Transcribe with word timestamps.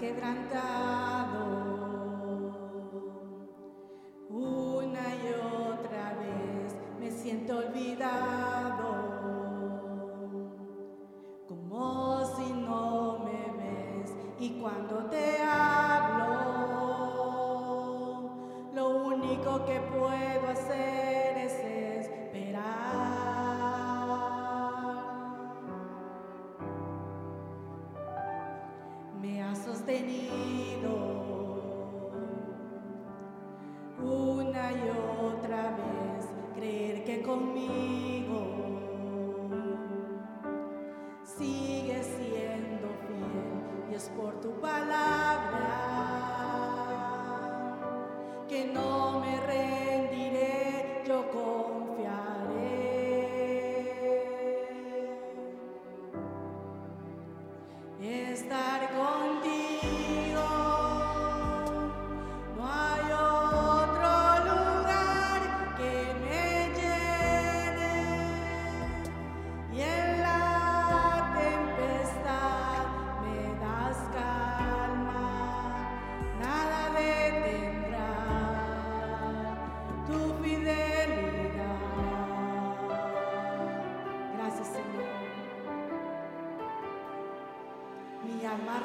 quebrantado. 0.00 0.79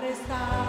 está. 0.09 0.64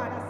Para 0.00 0.29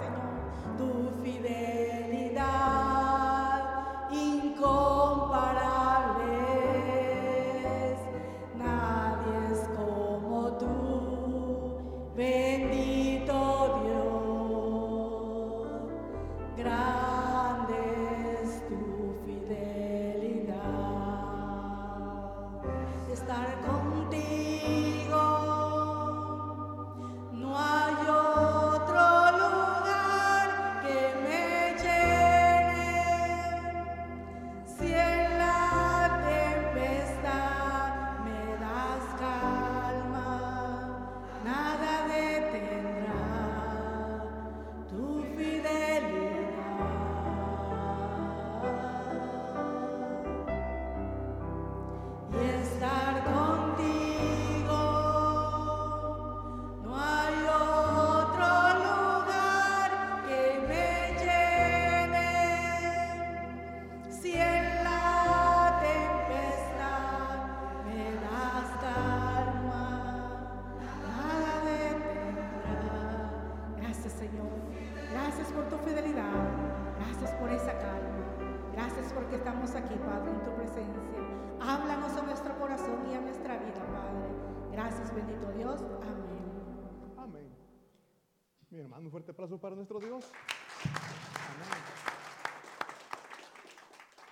nuestro 89.75 89.99
Dios. 89.99 90.25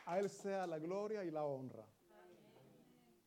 A 0.06 0.19
Él 0.19 0.31
sea 0.31 0.67
la 0.67 0.79
gloria 0.79 1.25
y 1.25 1.31
la 1.31 1.44
honra. 1.44 1.85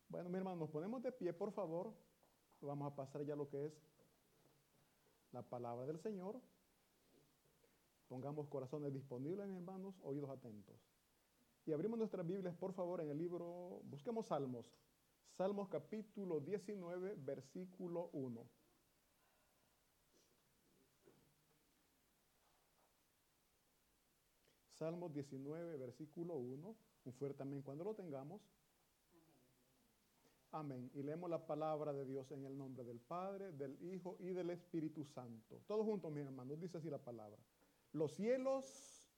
Bueno, 0.08 0.30
mi 0.30 0.38
hermano, 0.38 0.56
nos 0.56 0.70
ponemos 0.70 1.02
de 1.02 1.12
pie, 1.12 1.32
por 1.32 1.52
favor. 1.52 1.92
Vamos 2.62 2.90
a 2.90 2.94
pasar 2.94 3.24
ya 3.24 3.36
lo 3.36 3.48
que 3.48 3.66
es 3.66 3.72
la 5.32 5.42
palabra 5.42 5.86
del 5.86 5.98
Señor. 5.98 6.40
Pongamos 8.08 8.48
corazones 8.48 8.92
disponibles, 8.92 9.46
mis 9.48 9.56
hermanos, 9.56 9.94
oídos 10.02 10.30
atentos. 10.30 10.76
Y 11.66 11.72
abrimos 11.72 11.98
nuestras 11.98 12.26
Biblias, 12.26 12.54
por 12.54 12.72
favor, 12.72 13.00
en 13.00 13.10
el 13.10 13.18
libro, 13.18 13.82
busquemos 13.84 14.26
Salmos. 14.26 14.66
Salmos 15.36 15.68
capítulo 15.68 16.40
19, 16.40 17.16
versículo 17.18 18.10
1. 18.12 18.61
Salmos 24.82 25.12
19, 25.12 25.76
versículo 25.76 26.34
1. 26.34 26.74
Un 27.04 27.12
fuerte 27.12 27.44
amén 27.44 27.62
cuando 27.62 27.84
lo 27.84 27.94
tengamos. 27.94 28.42
Amén. 30.50 30.90
Y 30.92 31.04
leemos 31.04 31.30
la 31.30 31.46
palabra 31.46 31.92
de 31.92 32.04
Dios 32.04 32.32
en 32.32 32.44
el 32.44 32.58
nombre 32.58 32.82
del 32.82 32.98
Padre, 32.98 33.52
del 33.52 33.80
Hijo 33.80 34.16
y 34.18 34.32
del 34.32 34.50
Espíritu 34.50 35.04
Santo. 35.04 35.60
Todos 35.68 35.86
juntos, 35.86 36.10
mis 36.10 36.24
hermanos, 36.24 36.58
dice 36.58 36.78
así 36.78 36.90
la 36.90 36.98
palabra. 36.98 37.38
Los 37.92 38.10
cielos... 38.14 39.08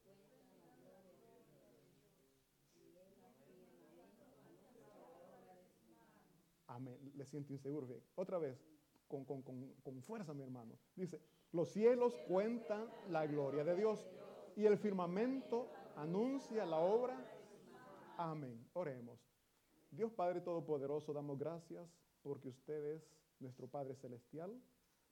Amén. 6.66 7.12
Le 7.16 7.24
siento 7.24 7.54
inseguro. 7.54 7.86
Otra 8.16 8.36
vez, 8.36 8.58
con, 9.08 9.24
con, 9.24 9.40
con, 9.40 9.72
con 9.82 10.02
fuerza, 10.02 10.34
mi 10.34 10.42
hermano. 10.42 10.74
Dice, 10.94 11.22
los 11.52 11.70
cielos 11.70 12.14
cuentan 12.28 12.86
la 13.08 13.26
gloria 13.26 13.64
de 13.64 13.76
Dios 13.76 14.04
y 14.56 14.66
el 14.66 14.78
firmamento 14.78 15.70
anuncia 15.96 16.64
la 16.64 16.78
obra. 16.78 17.16
Amén. 18.16 18.64
Oremos. 18.74 19.18
Dios 19.90 20.12
Padre 20.12 20.40
Todopoderoso, 20.40 21.12
damos 21.12 21.38
gracias 21.38 21.88
porque 22.22 22.48
usted 22.48 22.96
es 22.96 23.02
nuestro 23.40 23.66
Padre 23.66 23.94
Celestial, 23.96 24.60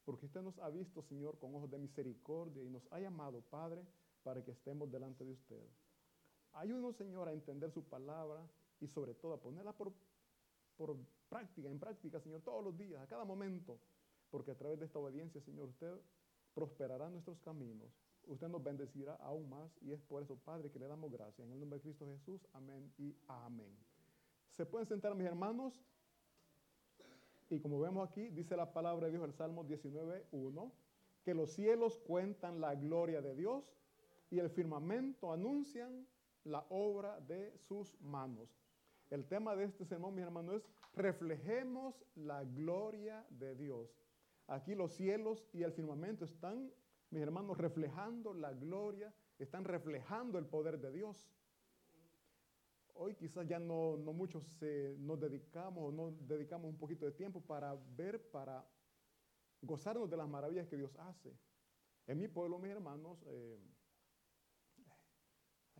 porque 0.04 0.26
usted 0.26 0.42
nos 0.42 0.58
ha 0.58 0.70
visto, 0.70 1.02
Señor, 1.02 1.38
con 1.38 1.54
ojos 1.54 1.70
de 1.70 1.78
misericordia 1.78 2.62
y 2.62 2.70
nos 2.70 2.86
ha 2.92 2.98
llamado, 2.98 3.42
Padre, 3.42 3.84
para 4.22 4.42
que 4.42 4.52
estemos 4.52 4.90
delante 4.90 5.24
de 5.24 5.32
usted. 5.32 5.62
Ayúdenos, 6.52 6.96
Señor, 6.96 7.28
a 7.28 7.32
entender 7.32 7.70
su 7.70 7.84
palabra 7.84 8.46
y 8.80 8.86
sobre 8.86 9.14
todo 9.14 9.34
a 9.34 9.40
ponerla 9.40 9.72
por, 9.72 9.92
por 10.76 10.96
práctica, 11.28 11.68
en 11.68 11.78
práctica, 11.78 12.20
Señor, 12.20 12.42
todos 12.42 12.64
los 12.64 12.76
días, 12.76 13.00
a 13.00 13.06
cada 13.06 13.24
momento, 13.24 13.78
porque 14.30 14.50
a 14.50 14.56
través 14.56 14.78
de 14.78 14.86
esta 14.86 14.98
obediencia, 14.98 15.40
Señor, 15.40 15.68
usted 15.68 15.94
prosperará 16.54 17.08
nuestros 17.08 17.38
caminos 17.40 17.90
usted 18.26 18.48
nos 18.48 18.62
bendecirá 18.62 19.14
aún 19.16 19.48
más 19.48 19.76
y 19.80 19.92
es 19.92 20.00
por 20.02 20.22
eso, 20.22 20.36
Padre, 20.36 20.70
que 20.70 20.78
le 20.78 20.86
damos 20.86 21.10
gracias. 21.10 21.46
En 21.46 21.52
el 21.52 21.60
nombre 21.60 21.78
de 21.78 21.82
Cristo 21.82 22.06
Jesús, 22.06 22.46
amén 22.52 22.92
y 22.98 23.16
amén. 23.28 23.76
Se 24.50 24.66
pueden 24.66 24.86
sentar 24.86 25.14
mis 25.14 25.26
hermanos 25.26 25.82
y 27.50 27.60
como 27.60 27.78
vemos 27.80 28.08
aquí, 28.08 28.30
dice 28.30 28.56
la 28.56 28.72
palabra 28.72 29.06
de 29.06 29.12
Dios, 29.12 29.24
el 29.24 29.34
Salmo 29.34 29.64
19.1, 29.66 30.72
que 31.22 31.34
los 31.34 31.50
cielos 31.52 31.98
cuentan 31.98 32.60
la 32.60 32.74
gloria 32.74 33.20
de 33.20 33.34
Dios 33.34 33.76
y 34.30 34.38
el 34.38 34.48
firmamento 34.48 35.32
anuncian 35.32 36.06
la 36.44 36.64
obra 36.70 37.20
de 37.20 37.56
sus 37.58 38.00
manos. 38.00 38.48
El 39.10 39.26
tema 39.26 39.54
de 39.54 39.64
este 39.64 39.84
sermón, 39.84 40.14
mis 40.14 40.24
hermanos, 40.24 40.56
es 40.56 40.68
reflejemos 40.94 42.02
la 42.14 42.44
gloria 42.44 43.26
de 43.28 43.54
Dios. 43.54 43.94
Aquí 44.46 44.74
los 44.74 44.92
cielos 44.92 45.46
y 45.52 45.62
el 45.62 45.72
firmamento 45.72 46.24
están 46.24 46.72
mis 47.12 47.22
hermanos, 47.22 47.58
reflejando 47.58 48.32
la 48.32 48.52
gloria, 48.54 49.14
están 49.38 49.64
reflejando 49.64 50.38
el 50.38 50.46
poder 50.46 50.80
de 50.80 50.90
Dios. 50.90 51.30
Hoy 52.94 53.14
quizás 53.14 53.46
ya 53.46 53.58
no, 53.58 53.98
no 53.98 54.14
muchos 54.14 54.44
nos 54.98 55.20
dedicamos 55.20 55.84
o 55.88 55.92
no 55.92 56.12
dedicamos 56.26 56.70
un 56.70 56.78
poquito 56.78 57.04
de 57.04 57.12
tiempo 57.12 57.42
para 57.42 57.74
ver, 57.96 58.30
para 58.30 58.66
gozarnos 59.60 60.08
de 60.08 60.16
las 60.16 60.26
maravillas 60.26 60.66
que 60.68 60.76
Dios 60.76 60.96
hace. 60.98 61.36
En 62.06 62.18
mi 62.18 62.28
pueblo, 62.28 62.58
mis 62.58 62.70
hermanos, 62.70 63.18
eh, 63.26 63.58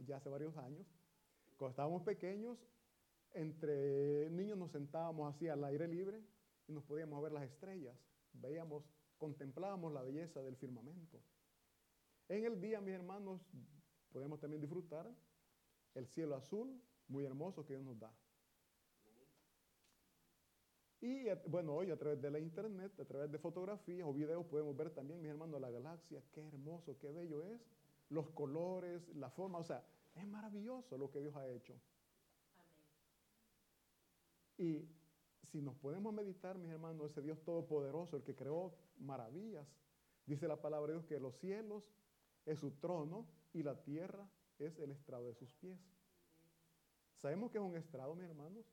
ya 0.05 0.19
hace 0.19 0.29
varios 0.29 0.57
años, 0.59 0.87
cuando 1.57 1.71
estábamos 1.71 2.03
pequeños, 2.03 2.59
entre 3.33 4.29
niños 4.31 4.59
nos 4.59 4.71
sentábamos 4.71 5.35
así 5.35 5.49
al 5.49 5.65
aire 5.65 5.89
libre 5.89 6.23
y 6.69 6.73
nos 6.73 6.85
podíamos 6.85 7.23
ver 7.23 7.33
las 7.33 7.45
estrellas. 7.45 7.97
Veíamos 8.35 8.85
contemplábamos 9.23 9.93
la 9.93 10.03
belleza 10.03 10.43
del 10.43 10.57
firmamento. 10.57 11.21
En 12.29 12.45
el 12.45 12.61
día, 12.61 12.81
mis 12.81 12.93
hermanos, 12.93 13.41
podemos 14.13 14.41
también 14.41 14.61
disfrutar 14.61 15.09
el 15.95 16.09
cielo 16.09 16.35
azul, 16.35 16.83
muy 17.07 17.25
hermoso 17.25 17.65
que 17.65 17.75
Dios 17.75 17.85
nos 17.85 18.01
da. 18.01 18.13
Y 21.01 21.27
bueno, 21.47 21.73
hoy 21.73 21.93
a 21.93 21.97
través 21.97 22.21
de 22.21 22.33
la 22.33 22.41
internet, 22.41 22.99
a 22.99 23.05
través 23.05 23.31
de 23.31 23.39
fotografías 23.39 24.09
o 24.09 24.13
videos, 24.13 24.45
podemos 24.47 24.77
ver 24.77 24.91
también, 24.91 25.23
mis 25.23 25.31
hermanos, 25.31 25.61
la 25.61 25.71
galaxia, 25.71 26.21
qué 26.33 26.41
hermoso, 26.41 26.99
qué 26.99 27.13
bello 27.13 27.45
es, 27.45 27.61
los 28.09 28.29
colores, 28.31 29.09
la 29.15 29.31
forma, 29.31 29.59
o 29.59 29.65
sea, 29.65 29.87
es 30.17 30.27
maravilloso 30.27 30.99
lo 30.99 31.13
que 31.13 31.21
Dios 31.21 31.37
ha 31.37 31.47
hecho. 31.47 31.75
Y 34.59 34.85
si 35.53 35.61
nos 35.61 35.77
podemos 35.77 36.15
meditar, 36.15 36.57
mis 36.57 36.71
hermanos, 36.71 37.11
ese 37.11 37.21
Dios 37.21 37.39
todopoderoso, 37.45 38.17
el 38.17 38.23
que 38.23 38.35
creó 38.35 38.75
maravillas, 38.99 39.69
dice 40.25 40.49
la 40.49 40.61
palabra 40.61 40.93
de 40.93 40.99
Dios 40.99 41.07
que 41.07 41.21
los 41.21 41.35
cielos 41.37 41.85
es 42.47 42.59
su 42.59 42.71
trono 42.73 43.27
y 43.53 43.63
la 43.63 43.83
tierra 43.83 44.27
es 44.59 44.79
el 44.79 44.91
estrado 44.91 45.29
de 45.29 45.35
sus 45.35 45.53
pies. 45.53 45.79
¿Sabemos 47.19 47.51
que 47.51 47.59
es 47.59 47.65
un 47.65 47.77
estrado, 47.77 48.15
mis 48.15 48.25
hermanos? 48.25 48.65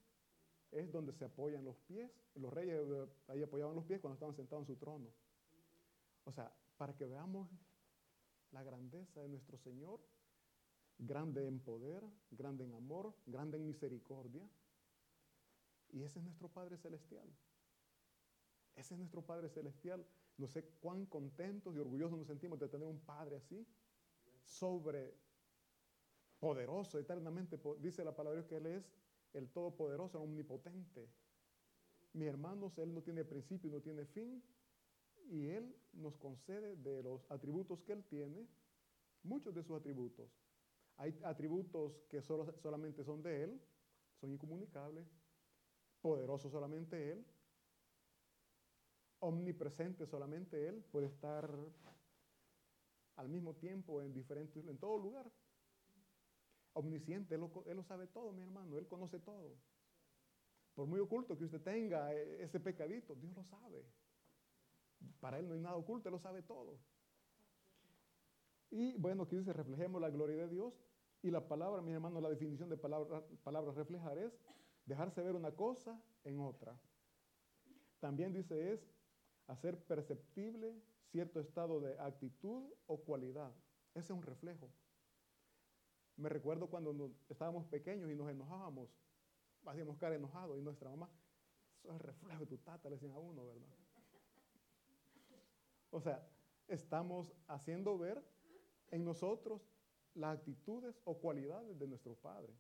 Es 0.71 0.89
donde 0.89 1.11
se 1.11 1.25
apoyan 1.25 1.65
los 1.65 1.75
pies. 1.79 2.09
Los 2.35 2.53
reyes 2.53 2.79
eh, 2.79 3.07
ahí 3.27 3.43
apoyaban 3.43 3.75
los 3.75 3.83
pies 3.83 3.99
cuando 3.99 4.13
estaban 4.13 4.35
sentados 4.35 4.63
en 4.63 4.67
su 4.67 4.75
trono. 4.77 5.09
O 6.23 6.31
sea, 6.31 6.51
para 6.77 6.95
que 6.95 7.05
veamos 7.05 7.49
la 8.51 8.63
grandeza 8.63 9.21
de 9.21 9.27
nuestro 9.27 9.57
Señor, 9.57 9.99
grande 10.97 11.45
en 11.45 11.59
poder, 11.59 12.03
grande 12.31 12.63
en 12.63 12.73
amor, 12.73 13.13
grande 13.25 13.57
en 13.57 13.65
misericordia, 13.65 14.47
Y 15.91 16.03
ese 16.03 16.19
es 16.19 16.25
nuestro 16.25 16.47
Padre 16.49 16.77
Celestial. 16.77 17.27
Ese 18.75 18.93
es 18.93 18.99
nuestro 18.99 19.21
Padre 19.21 19.49
Celestial. 19.49 20.05
No 20.37 20.47
sé 20.47 20.63
cuán 20.79 21.05
contentos 21.05 21.75
y 21.75 21.79
orgullosos 21.79 22.17
nos 22.17 22.27
sentimos 22.27 22.59
de 22.59 22.69
tener 22.69 22.87
un 22.87 22.99
Padre 22.99 23.37
así, 23.37 23.67
sobre 24.43 25.13
poderoso, 26.39 26.97
eternamente. 26.97 27.59
Dice 27.79 28.03
la 28.03 28.15
palabra 28.15 28.45
que 28.47 28.57
Él 28.57 28.65
es 28.67 28.83
el 29.33 29.49
Todopoderoso, 29.49 30.17
el 30.17 30.23
Omnipotente. 30.23 31.09
Mis 32.13 32.27
hermanos, 32.27 32.77
Él 32.77 32.93
no 32.93 33.01
tiene 33.01 33.25
principio, 33.25 33.69
no 33.69 33.81
tiene 33.81 34.05
fin. 34.05 34.41
Y 35.29 35.47
Él 35.47 35.75
nos 35.93 36.15
concede 36.17 36.75
de 36.77 37.03
los 37.03 37.29
atributos 37.29 37.83
que 37.83 37.93
Él 37.93 38.03
tiene, 38.05 38.47
muchos 39.23 39.53
de 39.53 39.63
sus 39.63 39.77
atributos. 39.77 40.29
Hay 40.97 41.17
atributos 41.23 42.01
que 42.09 42.21
solo, 42.21 42.51
solamente 42.57 43.03
son 43.03 43.21
de 43.21 43.43
Él, 43.43 43.61
son 44.19 44.31
incomunicables. 44.31 45.05
Poderoso 46.01 46.49
solamente 46.49 47.11
Él. 47.11 47.25
Omnipresente 49.19 50.05
solamente 50.05 50.67
Él. 50.67 50.83
Puede 50.91 51.07
estar 51.07 51.49
al 53.19 53.27
mismo 53.27 53.53
tiempo 53.53 54.01
en 54.01 54.13
diferentes, 54.13 54.65
en 54.65 54.77
todo 54.77 54.97
lugar. 54.97 55.29
Omnisciente, 56.73 57.35
él 57.35 57.41
lo, 57.41 57.83
sabe 57.83 58.07
todo, 58.07 58.31
mi 58.31 58.41
hermano, 58.41 58.77
Él 58.77 58.87
conoce 58.87 59.19
todo. 59.19 59.57
Por 60.73 60.87
muy 60.87 61.01
oculto 61.01 61.37
que 61.37 61.43
usted 61.43 61.61
tenga 61.61 62.13
eh, 62.13 62.43
ese 62.43 62.61
pecadito, 62.61 63.15
Dios 63.15 63.35
lo 63.35 63.43
sabe. 63.43 63.85
Para 65.19 65.39
Él 65.39 65.49
no 65.49 65.55
hay 65.55 65.59
nada 65.59 65.75
oculto, 65.75 66.07
Él 66.07 66.13
lo 66.13 66.19
sabe 66.19 66.43
todo. 66.43 66.79
Y 68.71 68.95
bueno, 68.97 69.23
aquí 69.23 69.35
dice, 69.35 69.51
reflejemos 69.51 69.99
la 69.99 70.09
gloria 70.09 70.37
de 70.37 70.47
Dios. 70.47 70.73
Y 71.21 71.31
la 71.31 71.45
palabra, 71.45 71.81
mi 71.81 71.91
hermano, 71.91 72.21
la 72.21 72.29
definición 72.29 72.69
de 72.69 72.77
palabra, 72.77 73.21
palabra 73.43 73.73
reflejar 73.73 74.17
es 74.17 74.31
dejarse 74.89 75.21
ver 75.21 75.35
una 75.35 75.51
cosa 75.51 76.01
en 76.23 76.39
otra. 76.39 76.75
También 77.99 78.33
dice 78.33 78.73
es 78.73 78.91
hacer 79.47 79.81
perceptible 79.85 80.75
cierto 81.11 81.39
estado 81.39 81.79
de 81.79 81.97
actitud 81.99 82.73
o 82.87 82.97
cualidad. 82.97 83.53
Ese 83.93 84.11
es 84.11 84.17
un 84.17 84.23
reflejo. 84.23 84.69
Me 86.17 86.27
recuerdo 86.27 86.69
cuando 86.69 87.11
estábamos 87.29 87.65
pequeños 87.67 88.09
y 88.11 88.15
nos 88.15 88.29
enojábamos, 88.29 88.89
hacíamos 89.65 89.97
cara 89.97 90.15
enojado 90.15 90.57
y 90.57 90.61
nuestra 90.61 90.89
mamá, 90.89 91.09
eso 91.77 91.89
es 91.89 91.93
el 91.93 91.99
reflejo 91.99 92.41
de 92.41 92.45
tu 92.47 92.57
tata, 92.57 92.89
le 92.89 92.95
decían 92.95 93.13
a 93.13 93.19
uno, 93.19 93.45
¿verdad? 93.45 93.67
O 95.91 96.01
sea, 96.01 96.27
estamos 96.67 97.31
haciendo 97.47 97.97
ver 97.97 98.23
en 98.89 99.05
nosotros 99.05 99.61
las 100.15 100.37
actitudes 100.37 100.99
o 101.05 101.19
cualidades 101.19 101.77
de 101.77 101.87
nuestro 101.87 102.15
Padre. 102.15 102.53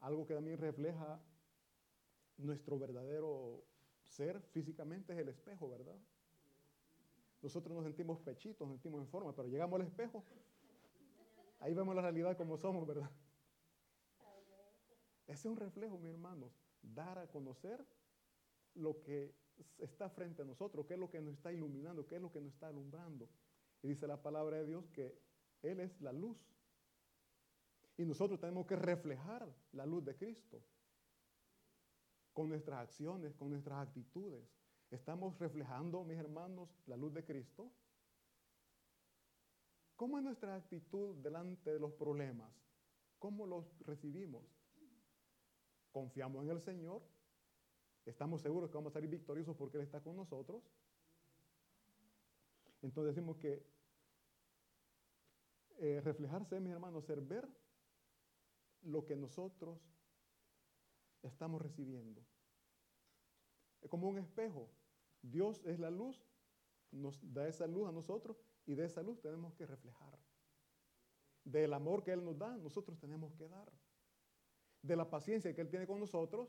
Algo 0.00 0.26
que 0.26 0.34
también 0.34 0.58
refleja 0.58 1.20
nuestro 2.36 2.78
verdadero 2.78 3.64
ser 4.02 4.40
físicamente 4.40 5.12
es 5.12 5.18
el 5.18 5.28
espejo, 5.28 5.68
¿verdad? 5.68 5.96
Nosotros 7.42 7.74
nos 7.74 7.84
sentimos 7.84 8.18
pechitos, 8.20 8.66
nos 8.66 8.76
sentimos 8.76 9.00
en 9.00 9.08
forma, 9.08 9.34
pero 9.34 9.48
llegamos 9.48 9.80
al 9.80 9.86
espejo, 9.86 10.24
ahí 11.60 11.74
vemos 11.74 11.94
la 11.94 12.02
realidad 12.02 12.36
como 12.36 12.56
somos, 12.56 12.86
¿verdad? 12.86 13.10
Ese 15.26 15.46
es 15.46 15.52
un 15.52 15.56
reflejo, 15.56 15.98
mi 15.98 16.08
hermanos, 16.08 16.52
dar 16.82 17.18
a 17.18 17.28
conocer 17.28 17.84
lo 18.74 19.02
que 19.02 19.34
está 19.78 20.08
frente 20.08 20.42
a 20.42 20.44
nosotros, 20.44 20.86
qué 20.86 20.94
es 20.94 21.00
lo 21.00 21.10
que 21.10 21.20
nos 21.20 21.34
está 21.34 21.52
iluminando, 21.52 22.06
qué 22.06 22.16
es 22.16 22.22
lo 22.22 22.32
que 22.32 22.40
nos 22.40 22.52
está 22.54 22.68
alumbrando. 22.68 23.28
Y 23.82 23.88
dice 23.88 24.06
la 24.06 24.22
palabra 24.22 24.56
de 24.56 24.66
Dios 24.66 24.88
que 24.90 25.18
Él 25.62 25.80
es 25.80 26.00
la 26.00 26.12
luz. 26.12 26.38
Y 27.98 28.04
nosotros 28.04 28.38
tenemos 28.38 28.64
que 28.64 28.76
reflejar 28.76 29.52
la 29.72 29.84
luz 29.84 30.04
de 30.04 30.16
Cristo 30.16 30.62
con 32.32 32.48
nuestras 32.48 32.78
acciones, 32.78 33.34
con 33.34 33.50
nuestras 33.50 33.88
actitudes. 33.88 34.48
¿Estamos 34.88 35.36
reflejando, 35.40 36.04
mis 36.04 36.16
hermanos, 36.16 36.70
la 36.86 36.96
luz 36.96 37.12
de 37.12 37.24
Cristo? 37.24 37.72
¿Cómo 39.96 40.16
es 40.16 40.22
nuestra 40.22 40.54
actitud 40.54 41.16
delante 41.16 41.72
de 41.72 41.80
los 41.80 41.92
problemas? 41.92 42.52
¿Cómo 43.18 43.48
los 43.48 43.76
recibimos? 43.80 44.44
¿Confiamos 45.90 46.44
en 46.44 46.50
el 46.50 46.60
Señor? 46.60 47.02
¿Estamos 48.06 48.40
seguros 48.40 48.70
que 48.70 48.76
vamos 48.76 48.92
a 48.92 48.94
salir 48.94 49.10
victoriosos 49.10 49.56
porque 49.56 49.76
Él 49.76 49.82
está 49.82 50.00
con 50.00 50.14
nosotros? 50.14 50.62
Entonces 52.80 53.16
decimos 53.16 53.36
que 53.38 53.66
eh, 55.78 56.00
reflejarse, 56.00 56.60
mis 56.60 56.72
hermanos, 56.72 57.04
ser 57.04 57.20
ver 57.20 57.48
lo 58.82 59.04
que 59.04 59.16
nosotros 59.16 59.78
estamos 61.22 61.60
recibiendo. 61.60 62.24
Es 63.80 63.88
como 63.88 64.08
un 64.08 64.18
espejo. 64.18 64.70
Dios 65.22 65.62
es 65.64 65.78
la 65.78 65.90
luz, 65.90 66.24
nos 66.90 67.20
da 67.32 67.48
esa 67.48 67.66
luz 67.66 67.88
a 67.88 67.92
nosotros 67.92 68.36
y 68.66 68.74
de 68.74 68.84
esa 68.84 69.02
luz 69.02 69.20
tenemos 69.20 69.54
que 69.54 69.66
reflejar. 69.66 70.18
Del 71.44 71.72
amor 71.72 72.04
que 72.04 72.12
Él 72.12 72.24
nos 72.24 72.38
da, 72.38 72.56
nosotros 72.56 72.98
tenemos 72.98 73.34
que 73.34 73.48
dar. 73.48 73.72
De 74.82 74.96
la 74.96 75.08
paciencia 75.08 75.54
que 75.54 75.60
Él 75.60 75.70
tiene 75.70 75.86
con 75.86 75.98
nosotros, 75.98 76.48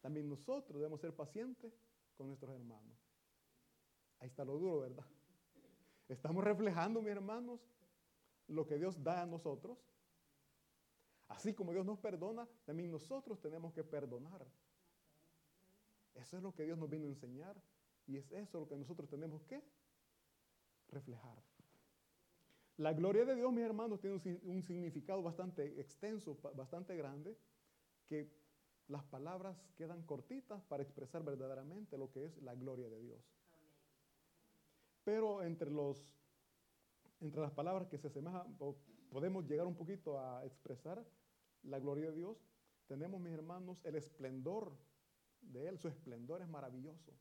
también 0.00 0.28
nosotros 0.28 0.78
debemos 0.78 1.00
ser 1.00 1.14
pacientes 1.14 1.72
con 2.16 2.28
nuestros 2.28 2.54
hermanos. 2.54 2.98
Ahí 4.18 4.28
está 4.28 4.44
lo 4.44 4.58
duro, 4.58 4.80
¿verdad? 4.80 5.06
Estamos 6.08 6.44
reflejando, 6.44 7.00
mis 7.00 7.10
hermanos, 7.10 7.60
lo 8.48 8.66
que 8.66 8.78
Dios 8.78 9.02
da 9.02 9.22
a 9.22 9.26
nosotros. 9.26 9.78
Así 11.32 11.54
como 11.54 11.72
Dios 11.72 11.86
nos 11.86 11.98
perdona, 11.98 12.46
también 12.66 12.90
nosotros 12.90 13.40
tenemos 13.40 13.72
que 13.72 13.82
perdonar. 13.82 14.46
Eso 16.14 16.36
es 16.36 16.42
lo 16.42 16.54
que 16.54 16.64
Dios 16.64 16.78
nos 16.78 16.90
vino 16.90 17.06
a 17.06 17.08
enseñar 17.08 17.56
y 18.06 18.18
es 18.18 18.30
eso 18.32 18.60
lo 18.60 18.68
que 18.68 18.76
nosotros 18.76 19.08
tenemos 19.08 19.42
que 19.44 19.62
reflejar. 20.88 21.42
La 22.76 22.92
gloria 22.92 23.24
de 23.24 23.34
Dios, 23.34 23.50
mis 23.50 23.64
hermanos, 23.64 24.00
tiene 24.00 24.20
un, 24.44 24.62
significado 24.62 25.22
bastante 25.22 25.80
extenso, 25.80 26.36
bastante 26.54 26.96
grande, 26.96 27.36
que 28.06 28.30
las 28.88 29.04
palabras 29.04 29.56
quedan 29.76 30.02
cortitas 30.02 30.62
para 30.64 30.82
expresar 30.82 31.22
verdaderamente 31.22 31.96
lo 31.96 32.10
que 32.10 32.26
es 32.26 32.36
la 32.42 32.54
gloria 32.54 32.90
de 32.90 33.00
Dios. 33.00 33.24
Pero 35.04 35.42
entre, 35.42 35.70
los, 35.70 36.14
entre 37.20 37.40
las 37.40 37.52
palabras 37.52 37.88
que 37.88 37.96
se 37.96 38.08
asemejan, 38.08 38.54
podemos 39.10 39.46
llegar 39.46 39.66
un 39.66 39.76
poquito 39.76 40.18
a 40.18 40.44
expresar 40.44 41.02
la 41.62 41.78
gloria 41.78 42.06
de 42.10 42.16
Dios, 42.16 42.38
tenemos, 42.86 43.20
mis 43.20 43.32
hermanos, 43.32 43.80
el 43.84 43.94
esplendor 43.94 44.76
de 45.40 45.68
Él. 45.68 45.78
Su 45.78 45.88
esplendor 45.88 46.42
es 46.42 46.48
maravilloso. 46.48 47.12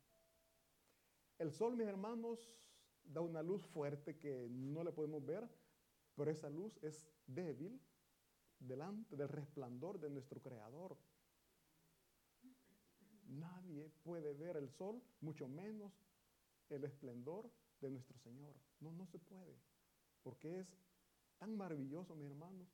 El 1.38 1.52
sol, 1.52 1.76
mis 1.76 1.88
hermanos, 1.88 2.52
da 3.04 3.22
una 3.22 3.42
luz 3.42 3.66
fuerte 3.68 4.18
que 4.18 4.48
no 4.50 4.84
le 4.84 4.92
podemos 4.92 5.26
ver, 5.26 5.48
pero 6.16 6.32
esa 6.32 6.50
luz 6.50 6.78
es 6.84 7.10
débil 7.26 7.82
delante 8.60 9.16
del 9.16 9.30
resplandor 9.30 10.00
de 10.00 10.10
nuestro 10.10 10.42
Creador. 10.42 10.98
Nadie 13.28 13.90
puede 14.04 14.34
ver 14.34 14.58
el 14.58 14.70
sol, 14.70 15.02
mucho 15.22 15.48
menos 15.48 15.94
el 16.70 16.84
esplendor 16.84 17.50
de 17.80 17.90
nuestro 17.90 18.18
Señor. 18.20 18.56
No, 18.80 18.92
no 18.92 19.06
se 19.08 19.20
puede, 19.20 19.58
porque 20.22 20.60
es 20.60 20.68
tan 21.38 21.56
maravilloso, 21.56 22.16
mis 22.16 22.28
hermanos, 22.28 22.68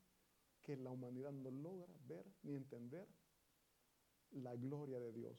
que 0.67 0.77
la 0.77 0.91
humanidad 0.91 1.31
no 1.31 1.49
logra 1.49 1.91
ver 2.07 2.25
ni 2.43 2.55
entender 2.55 3.07
la 4.31 4.55
gloria 4.55 4.99
de 4.99 5.11
Dios. 5.11 5.35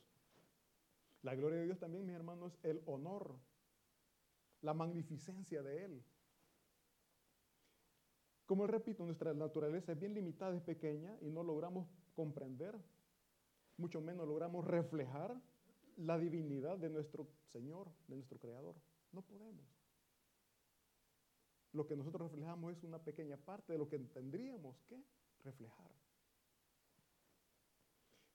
La 1.23 1.37
gloria 1.37 1.59
de 1.59 1.67
Dios 1.67 1.79
también, 1.79 2.05
mis 2.05 2.17
hermanos, 2.17 2.53
es 2.63 2.65
el 2.65 2.83
honor, 2.87 3.39
la 4.63 4.75
magnificencia 4.75 5.63
de 5.63 5.85
Él. 5.85 6.05
Como 8.47 8.67
repito, 8.67 9.05
nuestra 9.05 9.35
naturaleza 9.35 9.93
es 9.93 10.01
bien 10.01 10.15
limitada, 10.15 10.57
es 10.57 10.63
pequeña 10.63 11.17
y 11.21 11.31
no 11.31 11.45
logramos 11.45 11.87
comprender 12.17 12.75
mucho 13.79 14.01
menos 14.01 14.27
logramos 14.27 14.65
reflejar 14.65 15.41
la 15.97 16.19
divinidad 16.19 16.79
de 16.79 16.91
nuestro 16.91 17.29
Señor, 17.53 17.89
de 18.09 18.17
nuestro 18.17 18.39
Creador. 18.39 18.75
No 19.13 19.23
podemos. 19.23 19.65
Lo 21.73 21.87
que 21.87 21.97
nosotros 21.97 22.31
reflejamos 22.31 22.77
es 22.77 22.83
una 22.83 22.99
pequeña 22.99 23.37
parte 23.37 23.73
de 23.73 23.79
lo 23.79 23.89
que 23.89 23.99
tendríamos 23.99 24.77
que 24.89 25.01
reflejar. 25.45 25.91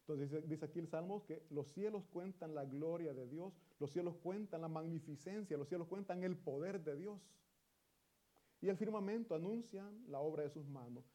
Entonces 0.01 0.47
dice 0.49 0.65
aquí 0.65 0.79
el 0.79 0.87
Salmo 0.87 1.25
que 1.25 1.45
los 1.49 1.67
cielos 1.71 2.03
cuentan 2.11 2.53
la 2.53 2.65
gloria 2.65 3.13
de 3.13 3.27
Dios, 3.27 3.53
los 3.79 3.91
cielos 3.91 4.15
cuentan 4.17 4.61
la 4.61 4.67
magnificencia, 4.67 5.57
los 5.57 5.69
cielos 5.69 5.87
cuentan 5.87 6.23
el 6.23 6.35
poder 6.35 6.83
de 6.83 6.97
Dios. 6.97 7.21
Y 8.61 8.67
el 8.67 8.77
firmamento 8.77 9.35
anuncian 9.35 10.03
la 10.09 10.19
obra 10.19 10.43
de 10.43 10.49
sus 10.49 10.67
manos. 10.67 11.05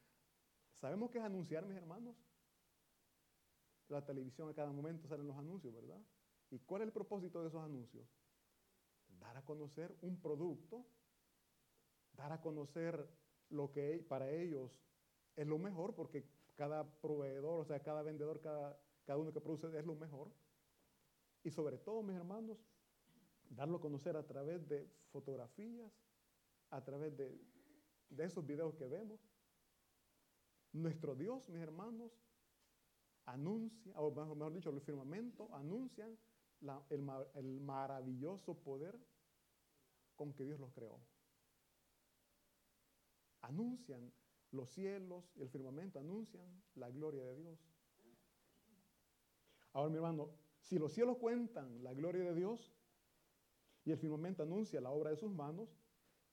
¿Sabemos 0.75 1.11
qué 1.11 1.19
es 1.19 1.25
anunciar, 1.25 1.67
mis 1.67 1.77
hermanos? 1.77 2.17
la 3.89 4.05
televisión 4.05 4.49
a 4.49 4.55
cada 4.55 4.71
momento 4.71 5.09
salen 5.09 5.27
los 5.27 5.37
anuncios, 5.37 5.75
¿verdad? 5.75 6.01
¿Y 6.51 6.59
cuál 6.61 6.83
es 6.83 6.89
el 6.89 6.93
propósito 6.93 7.41
de 7.41 7.49
esos 7.49 7.63
anuncios? 7.63 8.07
Dar 9.19 9.37
a 9.37 9.45
conocer 9.45 9.97
un 10.03 10.21
producto, 10.21 10.85
dar 12.13 12.33
a 12.33 12.41
conocer 12.41 13.09
lo 13.51 13.73
que 13.73 14.05
para 14.09 14.31
ellos 14.31 14.79
es 15.41 15.47
lo 15.47 15.59
mejor, 15.59 15.95
porque 15.95 16.25
cada 16.57 16.85
proveedor, 17.01 17.61
o 17.61 17.65
sea, 17.65 17.81
cada 17.81 18.03
vendedor, 18.03 18.41
cada 18.41 18.79
cada 19.09 19.21
uno 19.21 19.33
que 19.33 19.41
produce 19.41 19.67
es 19.79 19.87
lo 19.87 19.95
mejor. 19.95 20.31
Y 21.43 21.51
sobre 21.51 21.79
todo, 21.79 22.03
mis 22.03 22.15
hermanos, 22.15 22.59
darlo 23.49 23.79
a 23.79 23.81
conocer 23.81 24.19
a 24.19 24.27
través 24.27 24.69
de 24.69 24.87
fotografías, 25.13 25.91
a 26.69 26.85
través 26.85 27.17
de, 27.17 27.41
de 28.11 28.25
esos 28.25 28.45
videos 28.45 28.75
que 28.75 28.87
vemos. 28.87 29.19
Nuestro 30.75 31.15
Dios, 31.15 31.49
mis 31.49 31.63
hermanos, 31.63 32.13
anuncia, 33.25 33.99
o 33.99 34.11
mejor 34.11 34.53
dicho, 34.53 34.69
el 34.69 34.83
firmamento 34.83 35.49
anuncian 35.55 36.19
el, 36.91 37.11
el 37.35 37.61
maravilloso 37.61 38.59
poder 38.59 39.01
con 40.17 40.35
que 40.35 40.45
Dios 40.45 40.61
los 40.61 40.71
creó. 40.75 41.01
Anuncian 43.41 44.13
los 44.53 44.71
cielos 44.71 45.31
y 45.37 45.43
el 45.43 45.49
firmamento, 45.49 45.99
anuncian 45.99 46.47
la 46.75 46.91
gloria 46.91 47.25
de 47.25 47.37
Dios. 47.37 47.59
Ahora, 49.73 49.91
mi 49.91 49.97
hermano, 49.97 50.31
si 50.63 50.79
los 50.79 50.93
cielos 50.93 51.19
cuentan 51.19 51.83
la 51.83 51.93
gloria 51.93 52.25
de 52.25 52.35
Dios 52.35 52.73
y 53.85 53.91
el 53.91 53.99
firmamento 53.99 54.43
anuncia 54.43 54.81
la 54.81 54.91
obra 54.91 55.11
de 55.11 55.17
sus 55.17 55.31
manos, 55.31 55.69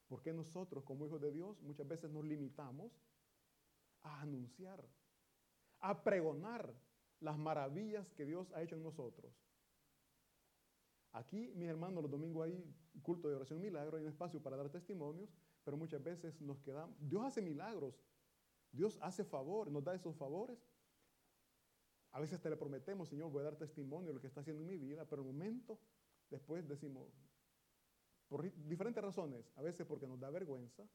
¿por 0.07 0.21
qué 0.21 0.33
nosotros 0.33 0.83
como 0.83 1.05
hijos 1.05 1.21
de 1.21 1.31
Dios 1.31 1.61
muchas 1.61 1.87
veces 1.87 2.11
nos 2.11 2.25
limitamos 2.25 2.91
a 4.01 4.21
anunciar, 4.21 4.83
a 5.79 6.03
pregonar 6.03 6.73
las 7.19 7.37
maravillas 7.37 8.11
que 8.13 8.25
Dios 8.25 8.51
ha 8.53 8.61
hecho 8.61 8.75
en 8.75 8.83
nosotros? 8.83 9.33
Aquí, 11.13 11.53
mis 11.55 11.69
hermanos, 11.69 12.01
los 12.01 12.11
domingos 12.11 12.45
hay 12.45 12.75
culto 13.01 13.29
de 13.29 13.35
oración 13.35 13.61
milagro, 13.61 13.95
hay 13.95 14.03
un 14.03 14.09
espacio 14.09 14.41
para 14.41 14.57
dar 14.57 14.69
testimonios, 14.69 15.29
pero 15.65 15.75
muchas 15.75 16.01
veces 16.01 16.39
nos 16.39 16.61
quedamos. 16.61 16.95
Dios 16.99 17.25
hace 17.25 17.41
milagros, 17.41 17.99
Dios 18.71 18.97
hace 19.01 19.25
favor, 19.25 19.69
nos 19.71 19.83
da 19.83 19.95
esos 19.95 20.15
favores. 20.15 20.57
A 22.11 22.19
veces 22.21 22.39
te 22.39 22.49
le 22.49 22.55
prometemos, 22.55 23.09
Señor, 23.09 23.31
voy 23.31 23.41
a 23.41 23.45
dar 23.45 23.57
testimonio 23.57 24.09
de 24.09 24.13
lo 24.13 24.21
que 24.21 24.27
está 24.27 24.39
haciendo 24.39 24.61
en 24.61 24.67
mi 24.69 24.77
vida, 24.77 25.05
pero 25.05 25.23
el 25.23 25.27
momento 25.27 25.79
después 26.29 26.65
decimos, 26.67 27.11
por 28.29 28.43
diferentes 28.67 29.03
razones, 29.03 29.51
a 29.55 29.61
veces 29.61 29.85
porque 29.85 30.07
nos 30.07 30.19
da 30.19 30.29
vergüenza, 30.29 30.87